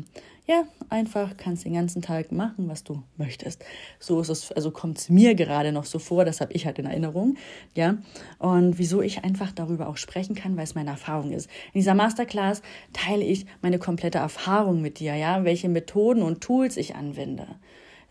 ja, 0.47 0.65
einfach 0.89 1.37
kannst 1.37 1.65
den 1.65 1.73
ganzen 1.73 2.01
Tag 2.01 2.31
machen, 2.31 2.67
was 2.69 2.83
du 2.83 3.01
möchtest. 3.17 3.63
So 3.99 4.21
ist 4.21 4.29
es, 4.29 4.51
also 4.51 4.69
kommt 4.69 4.99
es 4.99 5.09
mir 5.09 5.33
gerade 5.33 5.71
noch 5.71 5.85
so 5.85 5.97
vor, 5.97 6.23
das 6.23 6.39
habe 6.39 6.53
ich 6.53 6.65
halt 6.65 6.77
in 6.77 6.85
Erinnerung, 6.85 7.35
ja. 7.73 7.97
Und 8.37 8.77
wieso 8.77 9.01
ich 9.01 9.23
einfach 9.23 9.51
darüber 9.51 9.87
auch 9.87 9.97
sprechen 9.97 10.35
kann, 10.35 10.55
weil 10.55 10.63
es 10.63 10.75
meine 10.75 10.91
Erfahrung 10.91 11.31
ist. 11.31 11.49
In 11.73 11.79
dieser 11.79 11.95
Masterclass 11.95 12.61
teile 12.93 13.23
ich 13.23 13.45
meine 13.61 13.79
komplette 13.79 14.19
Erfahrung 14.19 14.81
mit 14.81 14.99
dir, 14.99 15.15
ja, 15.15 15.43
welche 15.43 15.69
Methoden 15.69 16.21
und 16.21 16.41
Tools 16.41 16.77
ich 16.77 16.95
anwende 16.95 17.47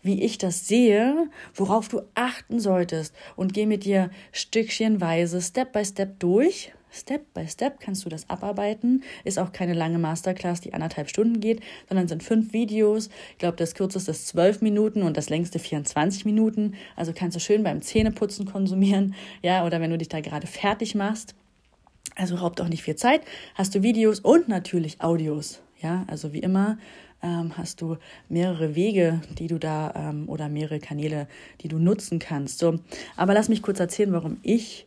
wie 0.05 0.21
ich 0.21 0.37
das 0.37 0.67
sehe, 0.67 1.31
worauf 1.55 1.87
du 1.87 2.01
achten 2.13 2.59
solltest 2.59 3.15
und 3.35 3.55
gehe 3.55 3.65
mit 3.65 3.85
dir 3.85 4.11
stückchenweise, 4.31 5.41
Step 5.41 5.73
by 5.73 5.83
Step 5.83 6.19
durch, 6.19 6.71
Step 6.95 7.33
by 7.33 7.47
Step 7.47 7.79
kannst 7.79 8.05
du 8.05 8.09
das 8.09 8.29
abarbeiten. 8.29 9.03
Ist 9.23 9.39
auch 9.39 9.51
keine 9.51 9.73
lange 9.73 9.99
Masterclass, 9.99 10.61
die 10.61 10.73
anderthalb 10.73 11.09
Stunden 11.09 11.39
geht, 11.39 11.61
sondern 11.89 12.07
sind 12.07 12.23
fünf 12.23 12.53
Videos. 12.53 13.09
Ich 13.31 13.37
glaube, 13.37 13.57
das 13.57 13.75
kürzeste 13.75 14.11
ist 14.11 14.27
zwölf 14.27 14.61
Minuten 14.61 15.03
und 15.03 15.17
das 15.17 15.29
längste 15.29 15.59
24 15.59 16.25
Minuten. 16.25 16.75
Also 16.95 17.13
kannst 17.13 17.35
du 17.35 17.39
schön 17.39 17.63
beim 17.63 17.81
Zähneputzen 17.81 18.45
konsumieren, 18.45 19.15
ja, 19.41 19.65
oder 19.65 19.81
wenn 19.81 19.91
du 19.91 19.97
dich 19.97 20.09
da 20.09 20.21
gerade 20.21 20.47
fertig 20.47 20.95
machst. 20.95 21.35
Also 22.15 22.35
raubt 22.35 22.61
auch 22.61 22.69
nicht 22.69 22.83
viel 22.83 22.95
Zeit. 22.95 23.21
Hast 23.55 23.75
du 23.75 23.83
Videos 23.83 24.19
und 24.19 24.47
natürlich 24.47 25.01
Audios, 25.01 25.61
ja, 25.81 26.05
also 26.07 26.31
wie 26.31 26.39
immer 26.39 26.77
ähm, 27.25 27.57
hast 27.57 27.81
du 27.81 27.97
mehrere 28.29 28.75
Wege, 28.75 29.21
die 29.37 29.47
du 29.47 29.57
da 29.57 29.93
ähm, 29.95 30.29
oder 30.29 30.47
mehrere 30.47 30.79
Kanäle, 30.79 31.27
die 31.61 31.67
du 31.67 31.79
nutzen 31.79 32.19
kannst. 32.19 32.59
So, 32.59 32.79
aber 33.15 33.33
lass 33.33 33.49
mich 33.49 33.61
kurz 33.61 33.79
erzählen, 33.79 34.13
warum 34.13 34.37
ich 34.43 34.85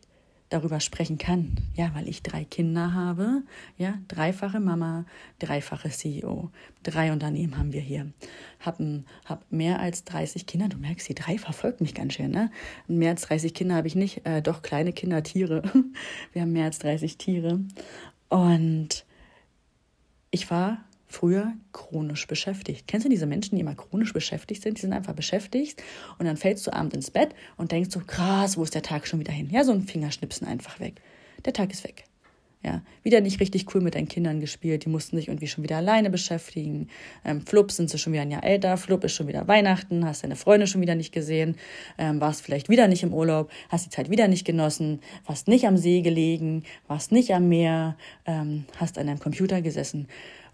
darüber 0.49 0.79
sprechen 0.79 1.17
kann. 1.17 1.55
Ja, 1.75 1.91
weil 1.93 2.07
ich 2.07 2.23
drei 2.23 2.43
Kinder 2.43 2.93
habe. 2.93 3.43
Ja, 3.77 3.99
dreifache 4.07 4.59
Mama, 4.59 5.05
dreifache 5.37 5.89
CEO. 5.89 6.49
Drei 6.83 7.11
Unternehmen 7.11 7.57
haben 7.57 7.71
wir 7.71 7.81
hier. 7.81 8.11
Hab, 8.59 8.79
hab 9.25 9.51
mehr 9.51 9.79
als 9.79 10.03
30 10.05 10.45
Kinder. 10.45 10.67
Du 10.67 10.77
merkst, 10.77 11.07
die 11.07 11.15
drei 11.15 11.37
verfolgt 11.37 11.81
mich 11.81 11.93
ganz 11.93 12.13
schön, 12.13 12.31
ne? 12.31 12.51
Mehr 12.87 13.11
als 13.11 13.21
30 13.23 13.53
Kinder 13.53 13.75
habe 13.75 13.87
ich 13.87 13.95
nicht. 13.95 14.25
Äh, 14.25 14.41
doch 14.41 14.61
kleine 14.61 14.91
Kinder, 14.91 15.23
Tiere. 15.23 15.61
Wir 16.33 16.41
haben 16.41 16.51
mehr 16.51 16.65
als 16.65 16.79
30 16.79 17.17
Tiere. 17.17 17.59
Und 18.29 19.05
ich 20.31 20.49
war 20.51 20.83
früher 21.09 21.53
chronisch 21.73 22.27
beschäftigt. 22.27 22.87
Kennst 22.87 23.05
du 23.05 23.09
diese 23.09 23.25
Menschen, 23.25 23.55
die 23.55 23.61
immer 23.61 23.75
chronisch 23.75 24.13
beschäftigt 24.13 24.61
sind? 24.61 24.77
Die 24.77 24.81
sind 24.81 24.93
einfach 24.93 25.13
beschäftigt 25.13 25.81
und 26.19 26.25
dann 26.25 26.37
fällst 26.37 26.65
du 26.67 26.71
abends 26.71 26.95
ins 26.95 27.11
Bett 27.11 27.35
und 27.57 27.71
denkst 27.71 27.89
so, 27.91 27.99
krass, 27.99 28.57
wo 28.57 28.63
ist 28.63 28.75
der 28.75 28.83
Tag 28.83 29.07
schon 29.07 29.19
wieder 29.19 29.33
hin? 29.33 29.49
Ja, 29.49 29.63
so 29.63 29.71
ein 29.71 29.81
Fingerschnipsen 29.81 30.47
einfach 30.47 30.79
weg. 30.79 31.01
Der 31.45 31.53
Tag 31.53 31.71
ist 31.71 31.83
weg. 31.83 32.05
Ja, 32.61 32.81
wieder 33.03 33.21
nicht 33.21 33.39
richtig 33.39 33.73
cool 33.73 33.79
mit 33.79 33.95
deinen 33.95 34.09
Kindern 34.09 34.41
gespielt. 34.41 34.83
Die 34.83 34.89
mussten 34.89 35.15
sich 35.15 35.29
irgendwie 35.29 35.47
schon 35.47 35.63
wieder 35.63 35.77
alleine 35.77 36.09
beschäftigen. 36.09 36.89
Ähm, 37.23 37.39
Flup 37.39 37.71
sind 37.71 37.89
sie 37.89 37.97
schon 37.97 38.11
wieder 38.11 38.23
ein 38.23 38.31
Jahr 38.31 38.43
älter. 38.43 38.75
Flup 38.75 39.05
ist 39.05 39.13
schon 39.13 39.27
wieder 39.27 39.47
Weihnachten. 39.47 40.05
Hast 40.05 40.25
deine 40.25 40.35
Freunde 40.35 40.67
schon 40.67 40.81
wieder 40.81 40.95
nicht 40.95 41.13
gesehen. 41.13 41.55
Ähm, 41.97 42.19
warst 42.19 42.41
vielleicht 42.41 42.67
wieder 42.67 42.89
nicht 42.89 43.01
im 43.01 43.13
Urlaub. 43.13 43.49
Hast 43.69 43.85
die 43.85 43.89
Zeit 43.89 44.09
wieder 44.09 44.27
nicht 44.27 44.43
genossen. 44.43 44.99
Warst 45.25 45.47
nicht 45.47 45.65
am 45.67 45.77
See 45.77 46.01
gelegen. 46.01 46.63
Warst 46.89 47.13
nicht 47.13 47.33
am 47.33 47.47
Meer. 47.47 47.95
Ähm, 48.25 48.65
hast 48.75 48.97
an 48.97 49.07
deinem 49.07 49.19
Computer 49.19 49.61
gesessen. 49.61 50.09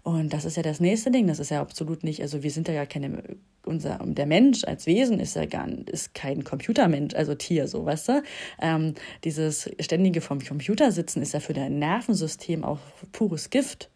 Und 0.06 0.32
das 0.32 0.44
ist 0.44 0.56
ja 0.56 0.62
das 0.62 0.78
nächste 0.78 1.10
Ding. 1.10 1.26
Das 1.26 1.40
ist 1.40 1.50
ja 1.50 1.60
absolut 1.60 2.04
nicht, 2.04 2.22
also 2.22 2.44
wir 2.44 2.52
sind 2.52 2.68
ja 2.68 2.86
keine, 2.86 3.24
unser, 3.64 3.98
der 4.04 4.26
Mensch 4.26 4.62
als 4.62 4.86
Wesen 4.86 5.18
ist 5.18 5.34
ja 5.34 5.46
gar, 5.46 5.66
ist 5.68 6.14
kein 6.14 6.44
Computermensch, 6.44 7.12
also 7.16 7.34
Tier, 7.34 7.66
so, 7.66 7.84
weißt 7.84 8.10
du? 8.10 8.22
Ähm, 8.62 8.94
dieses 9.24 9.68
ständige 9.80 10.20
vom 10.20 10.38
Computer 10.38 10.92
sitzen 10.92 11.22
ist 11.22 11.34
ja 11.34 11.40
für 11.40 11.54
dein 11.54 11.80
Nervensystem 11.80 12.62
auch 12.62 12.78
pures 13.10 13.50
Gift. 13.50 13.90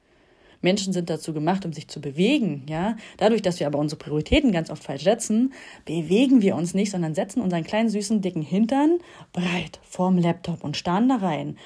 Menschen 0.63 0.93
sind 0.93 1.11
dazu 1.11 1.33
gemacht, 1.33 1.65
um 1.65 1.73
sich 1.73 1.87
zu 1.87 2.01
bewegen, 2.01 2.65
ja. 2.69 2.97
Dadurch, 3.19 3.41
dass 3.41 3.61
wir 3.61 3.69
aber 3.69 3.79
unsere 3.79 4.01
Prioritäten 4.01 4.51
ganz 4.51 4.69
oft 4.69 4.83
falsch 4.83 5.05
setzen, 5.05 5.53
bewegen 5.85 6.43
wir 6.43 6.57
uns 6.57 6.75
nicht, 6.75 6.91
sondern 6.91 7.15
setzen 7.15 7.41
unseren 7.41 7.63
kleinen, 7.63 7.89
süßen, 7.89 8.21
dicken 8.21 8.43
Hintern 8.43 8.99
breit 9.33 9.79
vorm 9.85 10.19
Laptop 10.19 10.65
und 10.65 10.77
starren 10.77 11.09
da 11.09 11.17
rein. 11.19 11.57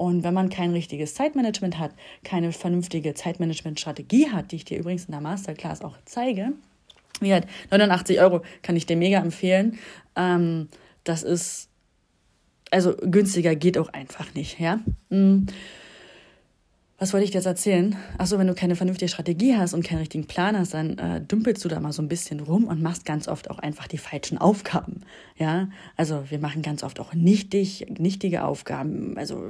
Und 0.00 0.24
wenn 0.24 0.32
man 0.32 0.48
kein 0.48 0.70
richtiges 0.70 1.12
Zeitmanagement 1.12 1.78
hat, 1.78 1.90
keine 2.24 2.52
vernünftige 2.52 3.12
Zeitmanagement-Strategie 3.12 4.30
hat, 4.30 4.50
die 4.50 4.56
ich 4.56 4.64
dir 4.64 4.78
übrigens 4.78 5.04
in 5.04 5.12
der 5.12 5.20
Masterclass 5.20 5.82
auch 5.82 5.98
zeige, 6.06 6.54
wie 7.20 7.34
halt 7.34 7.46
89 7.70 8.18
Euro 8.18 8.40
kann 8.62 8.76
ich 8.76 8.86
dir 8.86 8.96
mega 8.96 9.18
empfehlen. 9.18 9.78
Ähm, 10.16 10.68
das 11.04 11.22
ist, 11.22 11.68
also 12.70 12.96
günstiger 12.96 13.54
geht 13.54 13.76
auch 13.76 13.90
einfach 13.90 14.32
nicht, 14.32 14.58
ja. 14.58 14.80
Mhm 15.10 15.48
was 17.00 17.14
wollte 17.14 17.24
ich 17.24 17.30
dir 17.30 17.38
jetzt 17.38 17.46
erzählen? 17.46 17.96
Achso, 18.18 18.38
wenn 18.38 18.46
du 18.46 18.52
keine 18.52 18.76
vernünftige 18.76 19.08
Strategie 19.08 19.56
hast 19.56 19.72
und 19.72 19.82
keinen 19.82 20.00
richtigen 20.00 20.26
Plan 20.26 20.54
hast, 20.54 20.74
dann 20.74 20.98
äh, 20.98 21.22
dümpelst 21.22 21.64
du 21.64 21.68
da 21.70 21.80
mal 21.80 21.94
so 21.94 22.02
ein 22.02 22.08
bisschen 22.08 22.40
rum 22.40 22.64
und 22.64 22.82
machst 22.82 23.06
ganz 23.06 23.26
oft 23.26 23.48
auch 23.48 23.58
einfach 23.58 23.88
die 23.88 23.96
falschen 23.96 24.36
Aufgaben. 24.36 25.00
Ja, 25.38 25.70
also 25.96 26.24
wir 26.28 26.38
machen 26.38 26.60
ganz 26.60 26.82
oft 26.82 27.00
auch 27.00 27.14
nichtig, 27.14 27.86
nichtige 27.98 28.44
Aufgaben, 28.44 29.16
also 29.16 29.42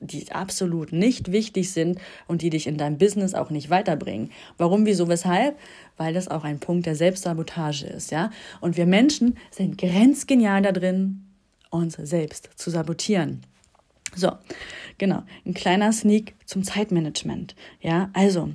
die 0.00 0.30
absolut 0.32 0.92
nicht 0.92 1.32
wichtig 1.32 1.72
sind 1.72 1.98
und 2.26 2.42
die 2.42 2.50
dich 2.50 2.66
in 2.66 2.76
deinem 2.76 2.98
Business 2.98 3.32
auch 3.32 3.48
nicht 3.48 3.70
weiterbringen. 3.70 4.30
Warum, 4.58 4.84
wieso, 4.84 5.08
weshalb? 5.08 5.58
Weil 5.96 6.12
das 6.12 6.28
auch 6.28 6.44
ein 6.44 6.60
Punkt 6.60 6.84
der 6.84 6.94
Selbstsabotage 6.94 7.86
ist, 7.86 8.10
ja. 8.10 8.30
Und 8.60 8.76
wir 8.76 8.84
Menschen 8.84 9.38
sind 9.50 9.78
grenzgenial 9.78 10.60
da 10.60 10.72
drin, 10.72 11.24
uns 11.70 11.94
selbst 11.94 12.50
zu 12.56 12.68
sabotieren. 12.68 13.40
So, 14.14 14.32
genau, 14.98 15.22
ein 15.46 15.54
kleiner 15.54 15.92
Sneak 15.92 16.34
zum 16.46 16.62
Zeitmanagement. 16.62 17.54
Ja, 17.80 18.10
also, 18.12 18.50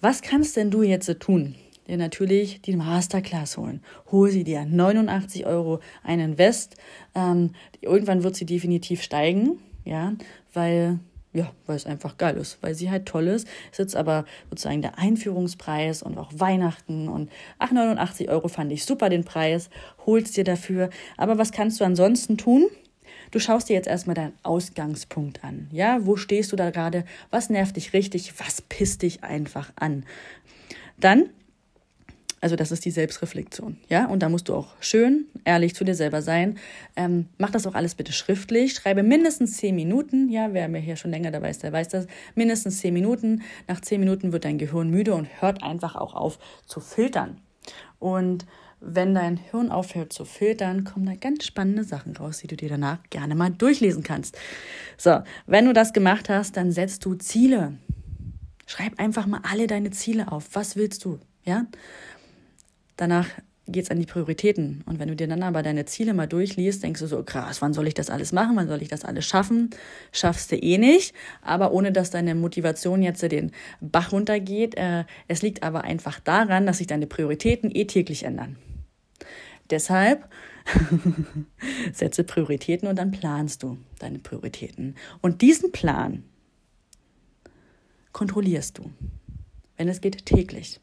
was 0.00 0.22
kannst 0.22 0.56
denn 0.56 0.70
du 0.70 0.82
jetzt 0.82 1.12
tun? 1.20 1.54
Dir 1.88 1.96
natürlich 1.96 2.60
die 2.60 2.76
Masterclass 2.76 3.56
holen. 3.56 3.80
Hol 4.12 4.30
sie 4.30 4.44
dir. 4.44 4.66
89 4.66 5.46
Euro 5.46 5.80
ein 6.02 6.20
Invest. 6.20 6.76
Ähm, 7.14 7.52
irgendwann 7.80 8.22
wird 8.22 8.36
sie 8.36 8.44
definitiv 8.44 9.02
steigen, 9.02 9.58
ja, 9.84 10.12
weil 10.52 10.98
ja, 11.32 11.52
weil 11.66 11.76
es 11.76 11.86
einfach 11.86 12.16
geil 12.16 12.36
ist, 12.36 12.58
weil 12.62 12.74
sie 12.74 12.90
halt 12.90 13.06
toll 13.06 13.26
ist. 13.28 13.46
Ist 13.70 13.78
jetzt 13.78 13.96
aber 13.96 14.24
sozusagen 14.50 14.82
der 14.82 14.98
Einführungspreis 14.98 16.02
und 16.02 16.18
auch 16.18 16.30
Weihnachten 16.34 17.08
und 17.08 17.30
ach, 17.58 17.70
89 17.70 18.28
Euro 18.28 18.48
fand 18.48 18.72
ich 18.72 18.84
super 18.84 19.08
den 19.08 19.24
Preis, 19.24 19.70
holst 20.06 20.36
dir 20.36 20.44
dafür. 20.44 20.90
Aber 21.16 21.38
was 21.38 21.52
kannst 21.52 21.80
du 21.80 21.84
ansonsten 21.84 22.38
tun? 22.38 22.66
Du 23.30 23.38
schaust 23.38 23.68
dir 23.68 23.74
jetzt 23.74 23.88
erstmal 23.88 24.14
deinen 24.14 24.38
Ausgangspunkt 24.42 25.44
an. 25.44 25.68
Ja, 25.72 26.06
wo 26.06 26.16
stehst 26.16 26.52
du 26.52 26.56
da 26.56 26.70
gerade? 26.70 27.04
Was 27.30 27.50
nervt 27.50 27.76
dich 27.76 27.92
richtig? 27.92 28.34
Was 28.38 28.62
pisst 28.62 29.02
dich 29.02 29.24
einfach 29.24 29.72
an? 29.76 30.04
Dann 30.98 31.30
also 32.40 32.54
das 32.54 32.70
ist 32.70 32.84
die 32.84 32.92
Selbstreflexion, 32.92 33.78
ja. 33.88 34.06
Und 34.06 34.22
da 34.22 34.28
musst 34.28 34.48
du 34.48 34.54
auch 34.54 34.68
schön 34.80 35.26
ehrlich 35.44 35.74
zu 35.74 35.84
dir 35.84 35.94
selber 35.94 36.22
sein. 36.22 36.58
Ähm, 36.94 37.26
mach 37.36 37.50
das 37.50 37.66
auch 37.66 37.74
alles 37.74 37.96
bitte 37.96 38.12
schriftlich. 38.12 38.74
Schreibe 38.74 39.02
mindestens 39.02 39.56
zehn 39.56 39.74
Minuten. 39.74 40.28
Ja, 40.28 40.52
wer 40.52 40.68
mir 40.68 40.78
hier 40.78 40.96
schon 40.96 41.10
länger 41.10 41.32
dabei 41.32 41.50
ist, 41.50 41.64
der 41.64 41.72
weiß 41.72 41.88
das. 41.88 42.06
Mindestens 42.36 42.78
zehn 42.78 42.94
Minuten. 42.94 43.42
Nach 43.66 43.80
zehn 43.80 43.98
Minuten 43.98 44.32
wird 44.32 44.44
dein 44.44 44.58
Gehirn 44.58 44.90
müde 44.90 45.14
und 45.14 45.28
hört 45.40 45.62
einfach 45.64 45.96
auch 45.96 46.14
auf 46.14 46.38
zu 46.66 46.78
filtern. 46.80 47.40
Und 47.98 48.46
wenn 48.80 49.14
dein 49.14 49.36
Hirn 49.36 49.70
aufhört 49.70 50.12
zu 50.12 50.24
filtern, 50.24 50.84
kommen 50.84 51.06
da 51.06 51.14
ganz 51.14 51.44
spannende 51.44 51.84
Sachen 51.84 52.16
raus, 52.16 52.38
die 52.38 52.46
du 52.46 52.56
dir 52.56 52.68
danach 52.68 52.98
gerne 53.10 53.34
mal 53.34 53.50
durchlesen 53.50 54.02
kannst. 54.02 54.38
So, 54.96 55.20
wenn 55.46 55.64
du 55.64 55.72
das 55.72 55.92
gemacht 55.92 56.28
hast, 56.28 56.56
dann 56.56 56.72
setzt 56.72 57.04
du 57.04 57.14
Ziele. 57.14 57.78
Schreib 58.66 58.98
einfach 59.00 59.26
mal 59.26 59.40
alle 59.42 59.66
deine 59.66 59.90
Ziele 59.90 60.30
auf. 60.30 60.48
Was 60.52 60.76
willst 60.76 61.04
du? 61.04 61.18
Ja? 61.44 61.66
Danach 62.96 63.28
geht 63.68 63.84
es 63.84 63.90
an 63.90 63.98
die 63.98 64.06
Prioritäten. 64.06 64.82
Und 64.86 64.98
wenn 64.98 65.08
du 65.08 65.16
dir 65.16 65.28
dann 65.28 65.42
aber 65.42 65.62
deine 65.62 65.84
Ziele 65.84 66.14
mal 66.14 66.26
durchliest, 66.26 66.82
denkst 66.82 67.00
du 67.00 67.06
so, 67.06 67.22
krass, 67.22 67.62
wann 67.62 67.74
soll 67.74 67.86
ich 67.86 67.94
das 67.94 68.10
alles 68.10 68.32
machen? 68.32 68.56
Wann 68.56 68.68
soll 68.68 68.82
ich 68.82 68.88
das 68.88 69.04
alles 69.04 69.26
schaffen? 69.26 69.70
Schaffst 70.12 70.52
du 70.52 70.56
eh 70.56 70.78
nicht. 70.78 71.14
Aber 71.42 71.72
ohne 71.72 71.92
dass 71.92 72.10
deine 72.10 72.34
Motivation 72.34 73.02
jetzt 73.02 73.22
den 73.22 73.52
Bach 73.80 74.12
runtergeht. 74.12 74.76
Äh, 74.76 75.04
es 75.26 75.42
liegt 75.42 75.62
aber 75.62 75.84
einfach 75.84 76.20
daran, 76.20 76.66
dass 76.66 76.78
sich 76.78 76.86
deine 76.86 77.06
Prioritäten 77.06 77.70
eh 77.74 77.84
täglich 77.84 78.24
ändern. 78.24 78.56
Deshalb 79.70 80.28
setze 81.92 82.24
Prioritäten 82.24 82.88
und 82.88 82.96
dann 82.96 83.10
planst 83.10 83.62
du 83.62 83.78
deine 83.98 84.18
Prioritäten. 84.18 84.94
Und 85.20 85.42
diesen 85.42 85.72
Plan 85.72 86.24
kontrollierst 88.12 88.78
du, 88.78 88.90
wenn 89.76 89.88
es 89.88 90.00
geht, 90.00 90.24
täglich. 90.24 90.80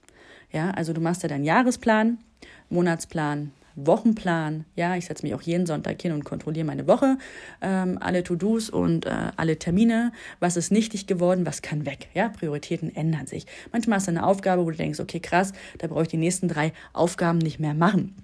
Ja, 0.51 0.71
also 0.71 0.93
du 0.93 1.01
machst 1.01 1.23
ja 1.23 1.29
deinen 1.29 1.43
Jahresplan, 1.43 2.19
Monatsplan, 2.69 3.51
Wochenplan. 3.75 4.65
Ja, 4.75 4.95
ich 4.95 5.05
setze 5.05 5.25
mich 5.25 5.35
auch 5.35 5.41
jeden 5.41 5.65
Sonntag 5.65 6.01
hin 6.01 6.11
und 6.11 6.23
kontrolliere 6.23 6.65
meine 6.65 6.87
Woche, 6.87 7.17
ähm, 7.61 7.97
alle 7.99 8.23
To-Dos 8.23 8.69
und 8.69 9.05
äh, 9.05 9.31
alle 9.35 9.59
Termine. 9.59 10.11
Was 10.39 10.57
ist 10.57 10.71
nichtig 10.71 11.07
geworden, 11.07 11.45
was 11.45 11.61
kann 11.61 11.85
weg? 11.85 12.07
Ja, 12.13 12.29
Prioritäten 12.29 12.95
ändern 12.95 13.27
sich. 13.27 13.45
Manchmal 13.71 13.97
hast 13.97 14.07
du 14.07 14.11
eine 14.11 14.25
Aufgabe, 14.25 14.65
wo 14.65 14.71
du 14.71 14.77
denkst, 14.77 14.99
okay, 14.99 15.19
krass, 15.19 15.53
da 15.77 15.87
brauche 15.87 16.03
ich 16.03 16.07
die 16.07 16.17
nächsten 16.17 16.47
drei 16.47 16.73
Aufgaben 16.93 17.39
nicht 17.39 17.59
mehr 17.59 17.73
machen 17.73 18.15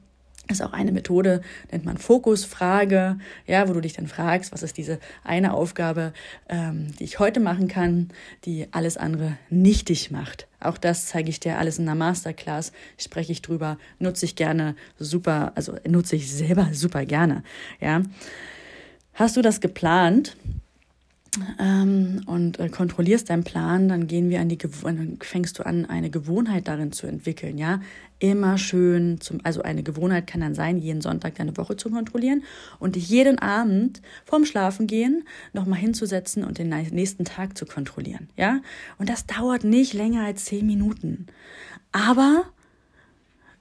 ist 0.50 0.62
auch 0.62 0.74
eine 0.74 0.92
Methode, 0.92 1.42
nennt 1.72 1.86
man 1.86 1.98
Fokusfrage, 1.98 3.18
ja, 3.48 3.70
wo 3.70 3.74
du 3.74 3.82
dich 3.82 3.94
dann 3.94 4.08
fragst, 4.08 4.52
was 4.52 4.64
ist 4.64 4.78
diese 4.78 5.00
eine 5.24 5.54
Aufgabe, 5.54 6.14
ähm, 6.50 6.88
die 7.00 7.04
ich 7.04 7.20
heute 7.20 7.40
machen 7.40 7.68
kann, 7.68 8.10
die 8.46 8.68
alles 8.72 8.98
andere 8.98 9.38
nichtig 9.50 10.12
macht. 10.12 10.48
Auch 10.60 10.78
das 10.78 11.08
zeige 11.08 11.30
ich 11.30 11.40
dir 11.40 11.58
alles 11.58 11.80
in 11.80 11.88
einer 11.88 11.96
Masterclass, 11.96 12.72
spreche 12.98 13.32
ich 13.32 13.42
drüber, 13.42 13.78
nutze 14.00 14.26
ich 14.26 14.36
gerne 14.36 14.76
super, 15.00 15.54
also 15.56 15.76
nutze 15.88 16.16
ich 16.16 16.32
selber 16.32 16.70
super 16.74 17.06
gerne, 17.06 17.44
ja. 17.80 18.02
Hast 19.14 19.38
du 19.38 19.42
das 19.42 19.60
geplant? 19.60 20.38
Ähm, 21.60 22.24
und 22.26 22.60
äh, 22.60 22.68
kontrollierst 22.68 23.30
deinen 23.30 23.44
Plan, 23.44 23.88
dann 23.88 24.08
gehen 24.08 24.30
wir 24.30 24.42
an 24.42 24.50
die 24.50 24.58
dann 24.58 25.18
fängst 25.22 25.58
du 25.58 25.66
an, 25.66 25.86
eine 25.86 26.10
Gewohnheit 26.10 26.68
darin 26.68 26.92
zu 26.92 27.08
entwickeln, 27.08 27.58
ja. 27.58 27.82
Immer 28.20 28.58
schön 28.58 29.20
zum, 29.20 29.40
also 29.44 29.64
eine 29.64 29.82
Gewohnheit 29.82 30.28
kann 30.28 30.42
dann 30.42 30.54
sein, 30.54 30.78
jeden 30.78 31.02
Sonntag 31.02 31.36
deine 31.36 31.58
Woche 31.58 31.76
zu 31.76 31.90
kontrollieren 31.90 32.44
und 32.80 32.96
dich 32.96 33.10
jeden 33.10 33.40
Abend 33.40 34.02
vorm 34.26 34.46
Schlafengehen 34.46 35.24
nochmal 35.54 35.80
hinzusetzen 35.80 36.44
und 36.44 36.60
den 36.60 36.70
nächsten 36.70 37.26
Tag 37.26 37.58
zu 37.58 37.66
kontrollieren, 37.66 38.30
ja. 38.36 38.60
Und 38.98 39.10
das 39.10 39.26
dauert 39.26 39.64
nicht 39.64 39.94
länger 39.94 40.26
als 40.26 40.46
zehn 40.46 40.68
Minuten. 40.68 41.28
Aber 41.94 42.44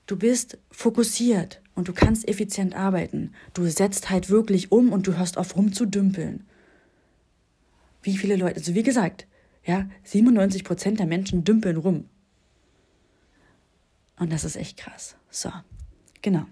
du 0.07 0.17
bist 0.17 0.59
fokussiert 0.73 1.63
und 1.77 1.87
du 1.87 1.93
kannst 1.93 2.29
effizient 2.29 2.75
arbeiten. 2.75 3.33
Du 3.55 3.65
setzt 3.67 4.11
halt 4.11 4.29
wirklich 4.29 4.73
um 4.73 4.93
und 4.93 5.07
du 5.07 5.17
hörst 5.17 5.39
auf 5.39 5.57
rumzudümpeln 5.57 6.45
wie 8.03 8.17
viele 8.17 8.37
Leute, 8.37 8.57
also 8.57 8.75
wie 8.75 8.83
gesagt, 8.83 9.27
ja, 9.65 9.89
97 10.05 10.65
Prozent 10.65 10.99
der 10.99 11.07
Menschen 11.07 11.45
dümpeln 11.45 11.77
rum. 11.77 12.09
Und 14.19 14.33
das 14.33 14.45
ist 14.45 14.57
echt 14.57 14.77
krass. 14.77 15.17
So, 15.31 15.51
genau. 16.23 16.45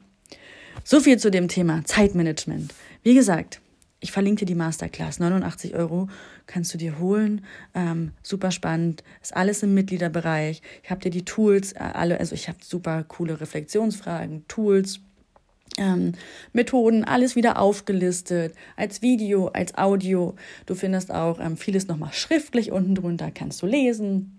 So 0.84 1.00
viel 1.00 1.18
zu 1.18 1.30
dem 1.30 1.48
Thema 1.48 1.84
Zeitmanagement. 1.84 2.74
Wie 3.02 3.14
gesagt, 3.14 3.60
ich 4.00 4.12
verlinke 4.12 4.40
dir 4.40 4.46
die 4.46 4.54
Masterclass. 4.54 5.18
89 5.18 5.74
Euro 5.74 6.08
kannst 6.46 6.72
du 6.72 6.78
dir 6.78 6.98
holen. 6.98 7.44
Ähm, 7.74 8.12
super 8.22 8.52
spannend. 8.52 9.02
Ist 9.20 9.36
alles 9.36 9.62
im 9.62 9.74
Mitgliederbereich. 9.74 10.62
Ich 10.82 10.90
habe 10.90 11.00
dir 11.00 11.10
die 11.10 11.24
Tools, 11.24 11.72
äh, 11.72 11.78
alle, 11.78 12.18
also 12.18 12.34
ich 12.34 12.48
habe 12.48 12.58
super 12.62 13.04
coole 13.04 13.40
Reflexionsfragen, 13.40 14.46
Tools, 14.46 15.00
ähm, 15.78 16.12
Methoden, 16.52 17.04
alles 17.04 17.36
wieder 17.36 17.58
aufgelistet, 17.58 18.54
als 18.76 19.02
Video, 19.02 19.48
als 19.48 19.76
Audio. 19.76 20.34
Du 20.66 20.74
findest 20.74 21.12
auch 21.12 21.40
ähm, 21.40 21.56
vieles 21.56 21.88
nochmal 21.88 22.12
schriftlich 22.12 22.72
unten 22.72 22.94
drunter, 22.94 23.30
kannst 23.30 23.62
du 23.62 23.66
lesen. 23.66 24.34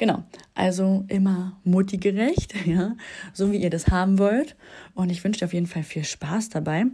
Genau, 0.00 0.22
also 0.54 1.04
immer 1.08 1.60
mutigerecht, 1.62 2.54
ja, 2.64 2.96
so 3.34 3.52
wie 3.52 3.58
ihr 3.58 3.68
das 3.68 3.88
haben 3.88 4.18
wollt. 4.18 4.56
Und 4.94 5.10
ich 5.10 5.22
wünsche 5.22 5.40
dir 5.40 5.44
auf 5.44 5.52
jeden 5.52 5.66
Fall 5.66 5.82
viel 5.82 6.04
Spaß 6.04 6.48
dabei. 6.48 6.86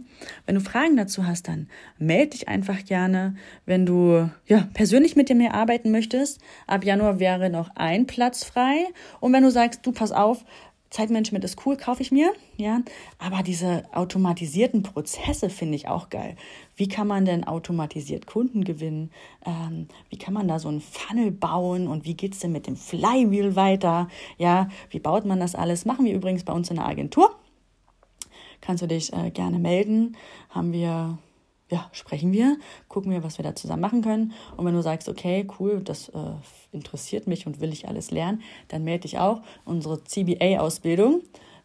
Wenn 0.45 0.55
du 0.55 0.61
Fragen 0.61 0.97
dazu 0.97 1.25
hast, 1.25 1.47
dann 1.47 1.69
melde 1.97 2.31
dich 2.31 2.49
einfach 2.49 2.83
gerne. 2.83 3.35
Wenn 3.65 3.85
du 3.85 4.29
ja, 4.45 4.67
persönlich 4.73 5.15
mit 5.15 5.33
mir 5.33 5.53
arbeiten 5.53 5.89
möchtest, 5.91 6.41
ab 6.67 6.83
Januar 6.83 7.21
wäre 7.21 7.49
noch 7.49 7.69
ein 7.75 8.07
Platz 8.07 8.43
frei. 8.43 8.87
Und 9.21 9.31
wenn 9.31 9.43
du 9.43 9.51
sagst, 9.51 9.85
du 9.85 9.93
pass 9.93 10.11
auf, 10.11 10.43
Zeitmanagement 10.89 11.43
ist 11.43 11.65
cool, 11.65 11.75
kaufe 11.75 12.01
ich 12.01 12.11
mir, 12.11 12.31
ja. 12.55 12.81
Aber 13.19 13.43
diese 13.43 13.83
automatisierten 13.93 14.83
Prozesse 14.83 15.49
finde 15.49 15.75
ich 15.75 15.87
auch 15.87 16.09
geil. 16.09 16.35
Wie 16.75 16.87
kann 16.87 17.07
man 17.07 17.25
denn 17.25 17.43
automatisiert 17.43 18.25
Kunden 18.25 18.63
gewinnen? 18.63 19.11
Ähm, 19.45 19.87
wie 20.09 20.17
kann 20.17 20.33
man 20.33 20.47
da 20.47 20.59
so 20.59 20.69
einen 20.69 20.81
Funnel 20.81 21.31
bauen? 21.31 21.87
Und 21.87 22.05
wie 22.05 22.13
geht 22.13 22.33
es 22.33 22.39
denn 22.39 22.51
mit 22.51 22.67
dem 22.67 22.77
Flywheel 22.77 23.55
weiter? 23.55 24.07
Ja, 24.37 24.69
wie 24.89 24.99
baut 24.99 25.25
man 25.25 25.39
das 25.39 25.55
alles? 25.55 25.85
Machen 25.85 26.05
wir 26.05 26.13
übrigens 26.13 26.43
bei 26.43 26.53
uns 26.53 26.69
in 26.69 26.77
der 26.77 26.87
Agentur. 26.87 27.35
Kannst 28.61 28.81
du 28.81 28.87
dich 28.87 29.13
äh, 29.13 29.29
gerne 29.31 29.59
melden? 29.59 30.15
Haben 30.49 30.71
wir 30.71 31.17
ja, 31.69 31.89
sprechen 31.91 32.31
wir, 32.31 32.57
gucken 32.87 33.11
wir, 33.11 33.23
was 33.23 33.37
wir 33.37 33.43
da 33.43 33.55
zusammen 33.55 33.81
machen 33.81 34.01
können. 34.01 34.33
Und 34.55 34.65
wenn 34.65 34.73
du 34.73 34.81
sagst, 34.81 35.09
okay, 35.09 35.47
cool, 35.59 35.81
das 35.83 36.09
äh, 36.09 36.33
interessiert 36.71 37.27
mich 37.27 37.45
und 37.45 37.59
will 37.59 37.73
ich 37.73 37.87
alles 37.87 38.11
lernen, 38.11 38.41
dann 38.69 38.83
melde 38.83 39.01
dich 39.01 39.19
auch. 39.19 39.41
Unsere 39.65 40.03
CBA-Ausbildung 40.03 41.21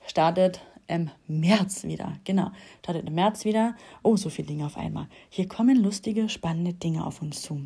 startet 0.06 0.60
im 0.88 1.10
März 1.28 1.84
wieder. 1.84 2.18
Genau, 2.24 2.50
startet 2.80 3.06
im 3.08 3.14
März 3.14 3.44
wieder. 3.44 3.76
Oh, 4.02 4.16
so 4.16 4.28
viele 4.28 4.48
Dinge 4.48 4.66
auf 4.66 4.76
einmal. 4.76 5.06
Hier 5.28 5.48
kommen 5.48 5.76
lustige, 5.76 6.28
spannende 6.28 6.74
Dinge 6.74 7.06
auf 7.06 7.22
uns 7.22 7.42
zu. 7.42 7.60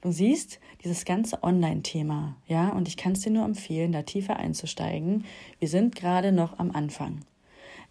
Du 0.00 0.12
siehst 0.12 0.60
dieses 0.84 1.04
ganze 1.04 1.42
Online-Thema, 1.42 2.36
ja, 2.46 2.68
und 2.70 2.86
ich 2.86 2.96
kann 2.96 3.12
es 3.12 3.20
dir 3.20 3.30
nur 3.30 3.44
empfehlen, 3.44 3.90
da 3.90 4.02
tiefer 4.02 4.36
einzusteigen. 4.36 5.24
Wir 5.58 5.68
sind 5.68 5.96
gerade 5.96 6.30
noch 6.30 6.58
am 6.58 6.70
Anfang 6.70 7.20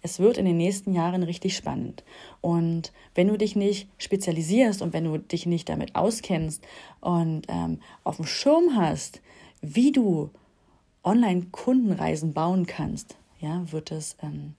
es 0.07 0.19
wird 0.19 0.37
in 0.37 0.45
den 0.45 0.55
nächsten 0.55 0.93
Jahren 0.93 1.21
richtig 1.21 1.55
spannend. 1.57 2.05
Und 2.39 2.93
wenn 3.13 3.27
du 3.27 3.37
dich 3.37 3.57
nicht 3.57 3.89
spezialisierst 3.97 4.81
und 4.81 4.93
wenn 4.93 5.03
du 5.03 5.17
dich 5.17 5.45
nicht 5.45 5.67
damit 5.67 5.95
auskennst 5.95 6.65
und 7.01 7.43
ähm, 7.49 7.79
auf 8.05 8.15
dem 8.15 8.25
Schirm 8.25 8.77
hast, 8.77 9.21
wie 9.61 9.91
du 9.91 10.29
Online-Kundenreisen 11.03 12.33
bauen 12.33 12.65
kannst, 12.65 13.17
ja, 13.39 13.69
wird 13.69 13.91
es 13.91 14.15
ähm, 14.23 14.55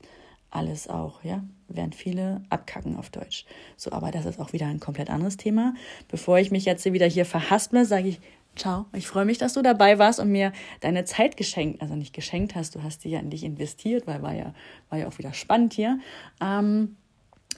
alles 0.51 0.87
auch, 0.87 1.25
ja, 1.25 1.43
werden 1.69 1.95
viele 1.95 2.43
abkacken 2.51 2.97
auf 2.97 3.09
Deutsch. 3.09 3.47
So, 3.79 3.91
aber 3.93 4.11
das 4.11 4.27
ist 4.27 4.39
auch 4.39 4.53
wieder 4.53 4.67
ein 4.67 4.81
komplett 4.81 5.09
anderes 5.09 5.39
Thema. 5.39 5.75
Bevor 6.09 6.39
ich 6.39 6.51
mich 6.51 6.67
jetzt 6.67 6.85
wieder 6.85 7.07
hier 7.07 7.25
verhasple, 7.25 7.87
sage 7.87 8.09
ich 8.09 8.21
Ciao. 8.59 8.87
Ich 8.93 9.07
freue 9.07 9.25
mich, 9.25 9.39
dass 9.39 9.55
du 9.55 9.63
dabei 9.63 9.99
warst 9.99 10.21
und 10.21 10.31
mir 10.31 10.53
deine 10.81 11.05
Zeit 11.05 11.37
geschenkt, 11.37 11.81
also 11.81 11.95
nicht 11.95 12.13
geschenkt 12.13 12.55
hast, 12.55 12.75
du 12.75 12.83
hast 12.83 13.05
die 13.05 13.11
ja 13.11 13.21
in 13.21 13.31
dich 13.31 13.45
investiert, 13.45 14.07
weil 14.07 14.23
war 14.23 14.35
ja, 14.35 14.53
war 14.91 14.99
ja 14.99 15.07
auch 15.07 15.19
wieder 15.19 15.33
spannend 15.33 15.73
hier. 15.73 16.01
Ähm, 16.41 16.97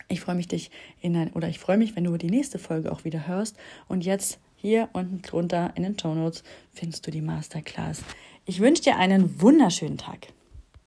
ich 0.09 0.21
freue 0.21 0.35
mich 0.35 0.49
dich 0.49 0.71
in 1.01 1.17
ein, 1.17 1.33
oder 1.33 1.49
ich 1.49 1.59
freue 1.59 1.79
mich, 1.79 1.97
wenn 1.97 2.05
du 2.05 2.17
die 2.17 2.31
nächste 2.31 2.59
Folge 2.59 2.93
auch 2.93 3.05
wieder 3.05 3.27
hörst. 3.27 3.57
Und 3.89 4.05
jetzt 4.05 4.39
hier 4.57 4.89
unten 4.93 5.23
drunter 5.23 5.73
in 5.75 5.83
den 5.83 5.99
Show 5.99 6.15
Notes 6.15 6.43
findest 6.73 7.07
du 7.07 7.11
die 7.11 7.23
Masterclass. 7.23 8.03
Ich 8.45 8.61
wünsche 8.61 8.83
dir 8.83 8.97
einen 8.97 9.41
wunderschönen 9.41 9.99
Tag. 9.99 10.29